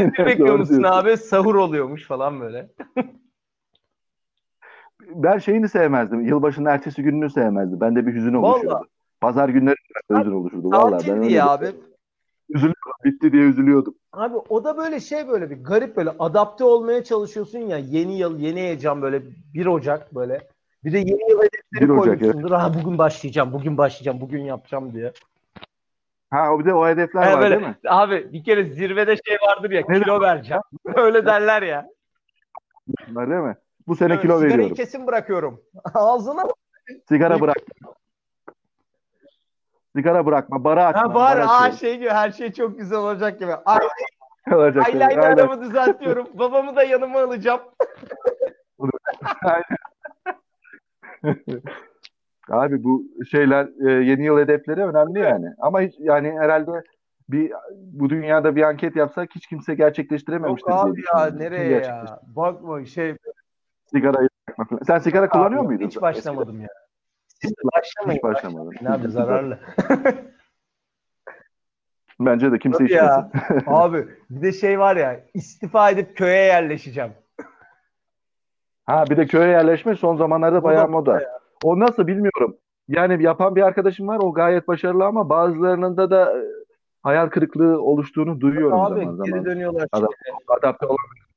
Ne 0.00 0.26
bekliyor 0.26 0.58
musun 0.58 0.82
abi? 0.82 1.16
Sahur 1.16 1.54
oluyormuş 1.54 2.06
falan 2.06 2.40
böyle. 2.40 2.68
ben 5.14 5.38
şeyini 5.38 5.68
sevmezdim. 5.68 6.20
Yılbaşının 6.20 6.70
ertesi 6.70 7.02
gününü 7.02 7.30
sevmezdim. 7.30 7.80
Bende 7.80 8.06
bir 8.06 8.14
hüzün 8.14 8.34
oluşuyordu. 8.34 8.74
Vallahi. 8.74 8.88
Pazar 9.20 9.48
günleri 9.48 9.76
hüzün 10.10 10.32
oluşurdu. 10.32 10.70
Vallahi 10.70 11.08
ben 11.08 11.22
öyle 11.22 11.42
abi. 11.42 11.66
Üzülüyordum. 12.48 12.92
Bitti 13.04 13.32
diye 13.32 13.42
üzülüyordum. 13.42 13.94
Abi 14.12 14.36
o 14.36 14.64
da 14.64 14.76
böyle 14.76 15.00
şey 15.00 15.28
böyle 15.28 15.50
bir 15.50 15.64
garip 15.64 15.96
böyle 15.96 16.10
adapte 16.18 16.64
olmaya 16.64 17.04
çalışıyorsun 17.04 17.58
ya 17.58 17.78
yeni 17.78 18.18
yıl 18.18 18.38
yeni 18.38 18.60
heyecan 18.60 19.02
böyle 19.02 19.22
1 19.54 19.66
Ocak 19.66 20.14
böyle. 20.14 20.48
Bir 20.84 20.92
de 20.92 20.98
yeni 20.98 21.30
yıl 21.30 21.38
hedefleri 21.42 21.98
koymuşsundur. 21.98 22.50
Evet. 22.50 22.60
Ha 22.60 22.74
bugün 22.74 22.98
başlayacağım, 22.98 23.52
bugün 23.52 23.78
başlayacağım, 23.78 24.20
bugün 24.20 24.42
yapacağım 24.42 24.94
diye. 24.94 25.12
Ha 26.30 26.52
o 26.52 26.58
bir 26.58 26.64
de 26.64 26.74
o 26.74 26.88
hedefler 26.88 27.22
yani 27.22 27.34
var 27.34 27.40
böyle, 27.42 27.54
değil 27.54 27.68
mi? 27.68 27.76
Abi 27.88 28.32
bir 28.32 28.44
kere 28.44 28.64
zirvede 28.64 29.16
şey 29.26 29.36
vardır 29.48 29.70
ya 29.70 29.82
ne 29.88 30.00
kilo 30.00 30.20
vereceğim. 30.20 30.62
Öyle 30.96 31.26
derler 31.26 31.62
ya. 31.62 31.88
Var 33.08 33.30
değil 33.30 33.40
mi? 33.40 33.56
Bu 33.88 33.96
sene 33.96 34.12
evet, 34.12 34.22
kilo 34.22 34.40
veriyorum. 34.40 34.74
kesin 34.74 35.06
bırakıyorum. 35.06 35.60
Ağzına 35.94 36.44
Sigara 37.08 37.40
bırak. 37.40 37.56
Sigara 39.96 40.26
bırakma. 40.26 40.64
Bara 40.64 40.86
açma. 40.86 41.02
Ha, 41.02 41.14
bar, 41.14 41.38
bara 41.38 41.50
aa, 41.50 41.72
şey 41.72 41.98
gibi 41.98 42.08
her 42.08 42.30
şey 42.30 42.52
çok 42.52 42.78
güzel 42.78 42.98
olacak 42.98 43.38
gibi. 43.38 43.52
Ay, 43.52 43.78
olacak 44.52 44.88
eyeliner'ımı 44.88 45.60
düzeltiyorum. 45.60 46.28
Babamı 46.34 46.76
da 46.76 46.82
yanıma 46.82 47.20
alacağım. 47.20 47.60
Abi 52.48 52.84
bu 52.84 53.04
şeyler 53.30 53.88
e, 53.88 54.04
yeni 54.04 54.24
yıl 54.24 54.38
hedefleri 54.38 54.84
önemli 54.84 55.18
yani. 55.18 55.46
Ama 55.58 55.80
hiç, 55.80 55.94
yani 55.98 56.32
herhalde 56.38 56.82
bir 57.28 57.52
bu 57.74 58.10
dünyada 58.10 58.56
bir 58.56 58.62
anket 58.62 58.96
yapsak 58.96 59.28
hiç 59.34 59.46
kimse 59.46 59.74
gerçekleştirememiştir. 59.74 60.70
Yok 60.70 60.86
abi 60.86 61.02
ya 61.14 61.30
nereye 61.30 61.80
ya? 61.80 62.20
Bakma 62.36 62.84
şey 62.84 63.14
sigara 63.90 64.28
Sen 64.86 64.98
sigara 64.98 65.24
abi, 65.24 65.30
kullanıyor 65.30 65.62
muydun? 65.62 65.86
Hiç 65.86 66.02
başlamadım 66.02 66.60
ya. 66.60 66.68
Hiç, 67.44 67.52
başlamayın. 67.74 68.16
Hiç 68.16 68.22
başlamadım. 68.22 68.72
Ne 68.80 68.90
abi 68.90 69.08
zararlı. 69.08 69.58
Bence 72.20 72.52
de 72.52 72.58
kimse 72.58 72.84
içmesin. 72.84 73.30
abi 73.66 74.08
bir 74.30 74.42
de 74.42 74.52
şey 74.52 74.78
var 74.78 74.96
ya 74.96 75.20
istifa 75.34 75.90
edip 75.90 76.16
köye 76.16 76.44
yerleşeceğim. 76.44 77.12
Ha 78.86 79.04
bir 79.10 79.16
de 79.16 79.26
köye 79.26 79.48
yerleşme 79.48 79.94
son 79.94 80.16
zamanlarda 80.16 80.64
bayağı 80.64 80.88
moda. 80.88 81.20
Ya. 81.20 81.38
O 81.64 81.80
nasıl 81.80 82.06
bilmiyorum. 82.06 82.56
Yani 82.88 83.22
yapan 83.22 83.56
bir 83.56 83.62
arkadaşım 83.62 84.08
var 84.08 84.18
o 84.22 84.32
gayet 84.32 84.68
başarılı 84.68 85.04
ama 85.04 85.28
bazılarının 85.28 85.96
da 85.96 86.38
e, 86.38 86.44
hayal 87.02 87.28
kırıklığı 87.28 87.82
oluştuğunu 87.82 88.40
duyuyorum 88.40 88.80
abi, 88.80 89.00
zaman 89.00 89.16
zaman. 89.16 89.24
Geri 89.24 89.44
dönüyorlar. 89.44 89.88
Adam, 89.92 90.08
adapte 90.48 90.86
olamıyor. 90.86 91.27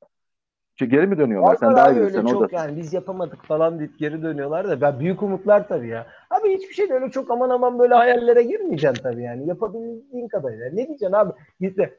Geri 0.86 1.06
mi 1.06 1.18
dönüyorlar? 1.18 1.56
Sen 1.56 1.76
daha 1.76 1.92
iyi 1.92 2.00
öyle 2.00 2.22
çok 2.26 2.52
yani 2.52 2.76
biz 2.76 2.92
yapamadık 2.92 3.44
falan 3.44 3.78
deyip 3.78 3.98
geri 3.98 4.22
dönüyorlar 4.22 4.68
da 4.68 4.80
ben 4.80 5.00
büyük 5.00 5.22
umutlar 5.22 5.68
tabii 5.68 5.88
ya. 5.88 6.06
Abi 6.30 6.54
hiçbir 6.54 6.74
şey 6.74 6.88
de 6.88 6.94
öyle 6.94 7.10
çok 7.10 7.30
aman 7.30 7.50
aman 7.50 7.78
böyle 7.78 7.94
hayallere 7.94 8.42
girmeyeceksin 8.42 9.02
tabii 9.02 9.22
yani. 9.22 9.48
Yapabildiğin 9.48 10.28
kadarıyla. 10.28 10.66
Ne 10.66 10.76
diyeceksin 10.76 11.12
abi? 11.12 11.32
İşte 11.60 11.94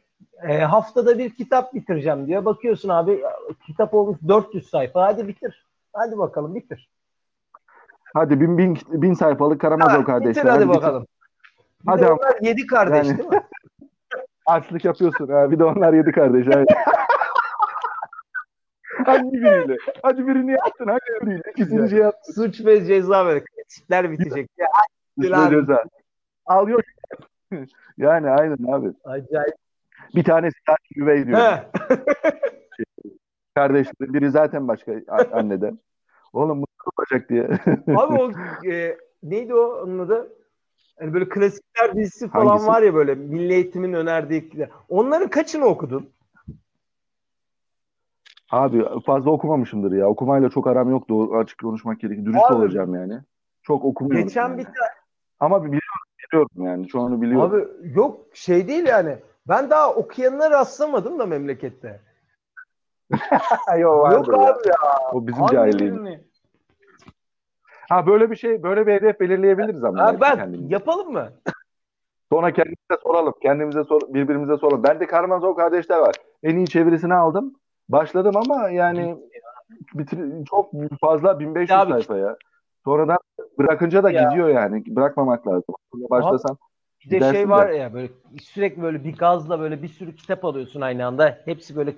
e, 0.47 0.57
haftada 0.57 1.17
bir 1.17 1.29
kitap 1.29 1.73
bitireceğim 1.73 2.27
diyor. 2.27 2.45
Bakıyorsun 2.45 2.89
abi 2.89 3.23
kitap 3.65 3.93
olmuş 3.93 4.17
400 4.27 4.69
sayfa. 4.69 5.05
Hadi 5.05 5.27
bitir. 5.27 5.65
Hadi 5.93 6.17
bakalım 6.17 6.55
bitir. 6.55 6.89
Hadi 8.13 8.41
bin, 8.41 8.57
bin, 8.57 8.77
bin 8.89 9.13
sayfalık 9.13 9.61
Karamazov 9.61 10.03
kardeşler. 10.03 10.43
Bitir 10.43 10.49
hadi, 10.49 10.65
hadi 10.65 10.69
bakalım. 10.69 11.05
Bir 11.83 11.91
hadi 11.91 12.05
onlar 12.05 12.35
yedi 12.41 12.67
kardeş 12.67 13.07
yani, 13.07 13.17
değil 13.17 13.29
mi? 13.29 13.41
Açlık 14.45 14.85
yapıyorsun 14.85 15.27
ha. 15.27 15.51
Bir 15.51 15.59
de 15.59 15.63
onlar 15.63 15.93
yedi 15.93 16.11
kardeş. 16.11 16.47
hangi 19.05 19.33
biriyle? 19.33 19.77
Hadi 20.01 20.27
birini 20.27 20.51
yaptın. 20.51 20.87
Hangi 20.87 21.41
biriyle? 21.61 21.89
Şey 21.89 21.99
yaptın. 21.99 22.33
Suç 22.33 22.65
ve 22.65 22.85
ceza 22.85 23.25
böyle. 23.25 23.43
Klasikler 23.43 24.11
bitecek. 24.11 24.49
Ya, 24.57 24.67
Suç 25.21 25.31
ve 25.31 25.49
ceza. 25.49 25.83
Al 26.45 26.67
yok. 26.67 26.81
yani 27.97 28.29
aynen 28.29 28.71
abi. 28.71 28.93
Acayip. 29.03 29.55
Bir 30.15 30.23
tanesi 30.23 30.55
üvey 30.95 31.27
diyor. 31.27 31.39
kardeşleri 33.55 34.13
biri 34.13 34.31
zaten 34.31 34.67
başka 34.67 34.93
anneden. 35.31 35.79
Oğlum 36.33 36.57
mutlu 36.59 36.91
olacak 36.97 37.29
diye. 37.29 37.43
Abi 37.97 38.21
o 38.21 38.31
e, 38.71 38.97
neydi 39.23 39.53
o 39.53 39.83
onun 39.83 39.99
adı? 39.99 40.33
Hani 40.99 41.13
böyle 41.13 41.29
klasikler 41.29 41.95
dizisi 41.95 42.29
falan 42.29 42.47
Hangisi? 42.47 42.67
var 42.67 42.81
ya 42.81 42.93
böyle 42.93 43.15
milli 43.15 43.53
eğitimin 43.53 43.93
önerdiği. 43.93 44.51
Onların 44.89 45.29
kaçını 45.29 45.65
okudun? 45.65 46.09
Abi 48.53 48.85
fazla 49.05 49.31
okumamışımdır 49.31 49.91
ya. 49.91 50.09
Okumayla 50.09 50.49
çok 50.49 50.67
aram 50.67 50.89
yoktu. 50.89 51.35
Açık 51.35 51.59
konuşmak 51.59 51.99
gerekir. 51.99 52.25
Dürüst 52.25 52.45
Abi, 52.45 52.53
olacağım 52.53 52.95
yani. 52.95 53.19
Çok 53.63 53.85
okumuyorum. 53.85 54.27
Geçen 54.27 54.41
yani. 54.41 54.57
bir 54.57 54.63
tane 54.63 54.75
ama 55.39 55.63
biliyorum, 55.63 55.79
biliyorum 56.19 56.65
yani. 56.65 56.89
Şu 56.89 57.01
anı 57.01 57.21
biliyorum. 57.21 57.53
Abi 57.53 57.67
yok 57.95 58.17
şey 58.33 58.67
değil 58.67 58.85
yani. 58.85 59.17
Ben 59.47 59.69
daha 59.69 59.93
okuyanına 59.93 60.51
rastlamadım 60.51 61.19
da 61.19 61.25
memlekette. 61.25 62.01
Yok, 63.79 64.11
Yok 64.11 64.33
abi 64.33 64.67
ya. 64.67 64.75
O 65.13 65.27
bizim 65.27 65.45
cahilliğimiz. 65.45 66.19
Ha 67.89 68.07
böyle 68.07 68.31
bir 68.31 68.35
şey, 68.35 68.63
böyle 68.63 68.87
bir 68.87 68.93
hedef 68.93 69.19
belirleyebiliriz 69.19 69.83
ama. 69.83 70.03
Ha, 70.03 70.21
ben 70.21 70.35
kendimize. 70.35 70.73
yapalım 70.73 71.11
mı? 71.11 71.29
Sonra 72.31 72.53
kendimize 72.53 72.97
soralım. 73.03 73.33
Kendimize 73.41 73.83
sor, 73.83 74.01
birbirimize 74.07 74.57
soralım. 74.57 74.83
Ben 74.83 74.99
de 74.99 75.07
Karamazov 75.07 75.55
kardeşler 75.55 75.97
var. 75.97 76.15
En 76.43 76.55
iyi 76.55 76.67
çevirisini 76.67 77.13
aldım. 77.13 77.55
Başladım 77.89 78.33
ama 78.35 78.69
yani 78.69 79.17
bitir, 79.93 80.45
çok 80.45 80.71
fazla 81.01 81.39
1500 81.39 81.69
ya 81.69 81.85
sayfa 81.85 82.17
ya. 82.17 82.37
Sonradan 82.85 83.17
bırakınca 83.57 84.03
da 84.03 84.11
ya. 84.11 84.23
gidiyor 84.23 84.49
yani. 84.49 84.83
Bırakmamak 84.87 85.47
lazım. 85.47 85.75
Başlasan 85.93 86.57
bir 87.05 87.21
de 87.21 87.33
şey 87.33 87.49
var 87.49 87.69
de. 87.69 87.75
ya 87.75 87.93
böyle 87.93 88.09
sürekli 88.41 88.81
böyle 88.81 89.03
bir 89.03 89.17
gazla 89.17 89.59
böyle 89.59 89.81
bir 89.81 89.87
sürü 89.87 90.15
kitap 90.15 90.45
alıyorsun 90.45 90.81
aynı 90.81 91.05
anda. 91.05 91.37
Hepsi 91.45 91.75
böyle 91.75 91.95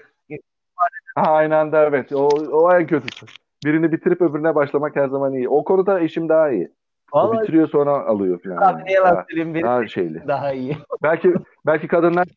Ha, 1.15 1.31
aynı 1.31 1.57
anda 1.57 1.83
evet. 1.83 2.13
O, 2.13 2.29
o 2.51 2.73
en 2.73 2.87
kötüsü. 2.87 3.25
Birini 3.65 3.91
bitirip 3.91 4.21
öbürüne 4.21 4.55
başlamak 4.55 4.95
her 4.95 5.07
zaman 5.07 5.33
iyi. 5.33 5.49
O 5.49 5.63
konuda 5.63 5.99
eşim 5.99 6.29
daha 6.29 6.49
iyi. 6.49 6.71
Vallahi... 7.13 7.37
O 7.37 7.41
bitiriyor 7.41 7.67
sonra 7.67 8.05
alıyor 8.05 8.39
falan. 8.43 8.73
Abi 8.73 8.85
ne 8.85 8.91
yalan 8.91 9.25
söyleyeyim 9.29 9.53
benim 9.53 9.67
daha 9.67 9.87
şeyli. 9.87 10.27
Daha 10.27 10.53
iyi. 10.53 10.77
belki 11.03 11.33
belki 11.65 11.87
kadınlar 11.87 12.27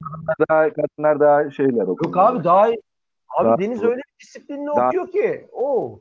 daha 0.51 0.71
kadınlar 0.73 1.21
daha 1.21 1.51
şeyler 1.51 1.83
okuyor. 1.83 2.05
Yok 2.05 2.17
abi 2.17 2.45
daha 2.45 2.69
iyi. 2.69 2.83
Abi 3.37 3.49
Daha- 3.49 3.59
Deniz 3.59 3.83
öyle 3.85 3.97
bir 3.97 4.25
disiplinli 4.27 4.67
Daha- 4.77 4.89
okuyor 4.89 5.11
ki. 5.13 5.49
Oo. 5.53 6.01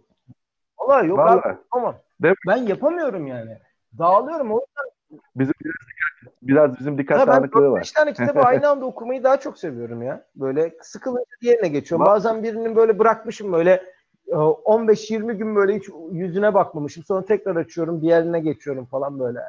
Vallahi 0.79 1.07
yok 1.07 1.17
Vallahi. 1.17 1.47
abi. 1.49 1.57
Ama 1.71 1.95
Değil 2.21 2.31
mi? 2.31 2.37
ben 2.47 2.57
yapamıyorum 2.57 3.27
yani. 3.27 3.57
Dağılıyorum. 3.99 4.51
O 4.51 4.65
Bizim 5.35 5.53
biraz, 5.65 5.75
biraz 6.41 6.79
bizim 6.79 6.97
dikkat 6.97 7.19
Ya 7.19 7.27
ben 7.27 7.33
dağınıklığı 7.35 7.71
var. 7.71 7.79
5 7.81 7.91
tane 7.91 8.13
kitabı 8.13 8.39
aynı 8.41 8.69
anda 8.69 8.85
okumayı 8.85 9.23
daha 9.23 9.39
çok 9.39 9.59
seviyorum 9.59 10.01
ya. 10.03 10.23
Böyle 10.35 10.71
sıkılınca 10.81 11.25
diğerine 11.41 11.67
geçiyorum. 11.67 12.05
Bak- 12.05 12.13
Bazen 12.13 12.43
birinin 12.43 12.75
böyle 12.75 12.99
bırakmışım 12.99 13.53
böyle 13.53 13.71
e, 14.27 14.31
15-20 14.35 15.33
gün 15.33 15.55
böyle 15.55 15.75
hiç 15.75 15.85
yüzüne 16.11 16.53
bakmamışım. 16.53 17.03
Sonra 17.03 17.25
tekrar 17.25 17.55
açıyorum 17.55 18.01
diğerine 18.01 18.39
geçiyorum 18.39 18.85
falan 18.85 19.19
böyle. 19.19 19.39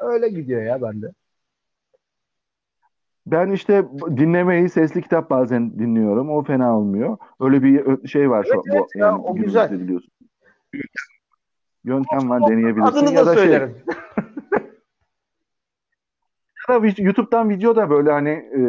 Öyle 0.00 0.28
gidiyor 0.28 0.62
ya 0.62 0.82
bende. 0.82 1.06
Ben 3.26 3.50
işte 3.50 3.84
dinlemeyi 4.16 4.68
sesli 4.68 5.02
kitap 5.02 5.30
bazen 5.30 5.78
dinliyorum. 5.78 6.30
O 6.30 6.42
fena 6.42 6.78
olmuyor. 6.78 7.16
Öyle 7.40 7.62
bir 7.62 8.06
şey 8.08 8.30
var 8.30 8.44
şu 8.44 8.54
Evet, 8.54 8.64
evet 8.72 8.84
ya, 8.94 9.06
yani 9.06 9.22
o 9.22 9.34
güzel. 9.34 9.80
biliyorsun. 9.80 10.10
Yöntem 11.84 12.30
var 12.30 12.50
deneyebilirsin. 12.50 12.98
Adını 12.98 13.12
ya 13.12 13.26
da 13.26 13.26
da 13.26 13.34
şey, 13.34 13.44
söylerim. 13.44 13.76
ya 16.68 16.74
da 16.74 16.86
vid- 16.86 17.02
YouTube'dan 17.02 17.48
video 17.48 17.76
da 17.76 17.90
böyle 17.90 18.12
hani 18.12 18.30
e, 18.30 18.62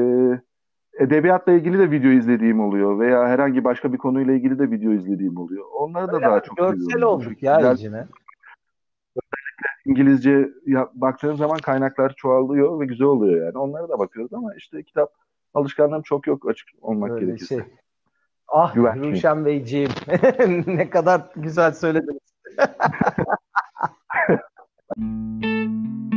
edebiyatla 1.03 1.51
ilgili 1.51 1.79
de 1.79 1.91
video 1.91 2.11
izlediğim 2.11 2.59
oluyor 2.59 2.99
veya 2.99 3.27
herhangi 3.27 3.63
başka 3.63 3.93
bir 3.93 3.97
konuyla 3.97 4.33
ilgili 4.33 4.59
de 4.59 4.71
video 4.71 4.91
izlediğim 4.91 5.37
oluyor. 5.37 5.65
Onları 5.73 6.07
da 6.07 6.21
daha 6.21 6.39
çok 6.43 6.57
Görsel 6.57 7.01
olduk 7.01 7.43
ya 7.43 7.73
Güzel. 7.73 8.07
İngilizce 9.85 10.49
ya, 10.65 10.89
zaman 11.35 11.57
kaynaklar 11.57 12.13
çoğalıyor 12.17 12.79
ve 12.79 12.85
güzel 12.85 13.07
oluyor 13.07 13.45
yani. 13.45 13.57
Onlara 13.57 13.89
da 13.89 13.99
bakıyoruz 13.99 14.33
ama 14.33 14.55
işte 14.55 14.83
kitap 14.83 15.13
alışkanlığım 15.53 16.01
çok 16.01 16.27
yok 16.27 16.49
açık 16.49 16.67
olmak 16.81 17.11
Öyle 17.11 17.25
gerekirse. 17.25 17.55
Şey. 17.55 17.63
Ah 18.47 18.73
Güven 18.73 19.11
Ruşen 19.11 19.45
Beyciğim 19.45 19.91
ne 20.67 20.89
kadar 20.89 21.21
güzel 21.35 21.71
söylediniz. 21.71 22.19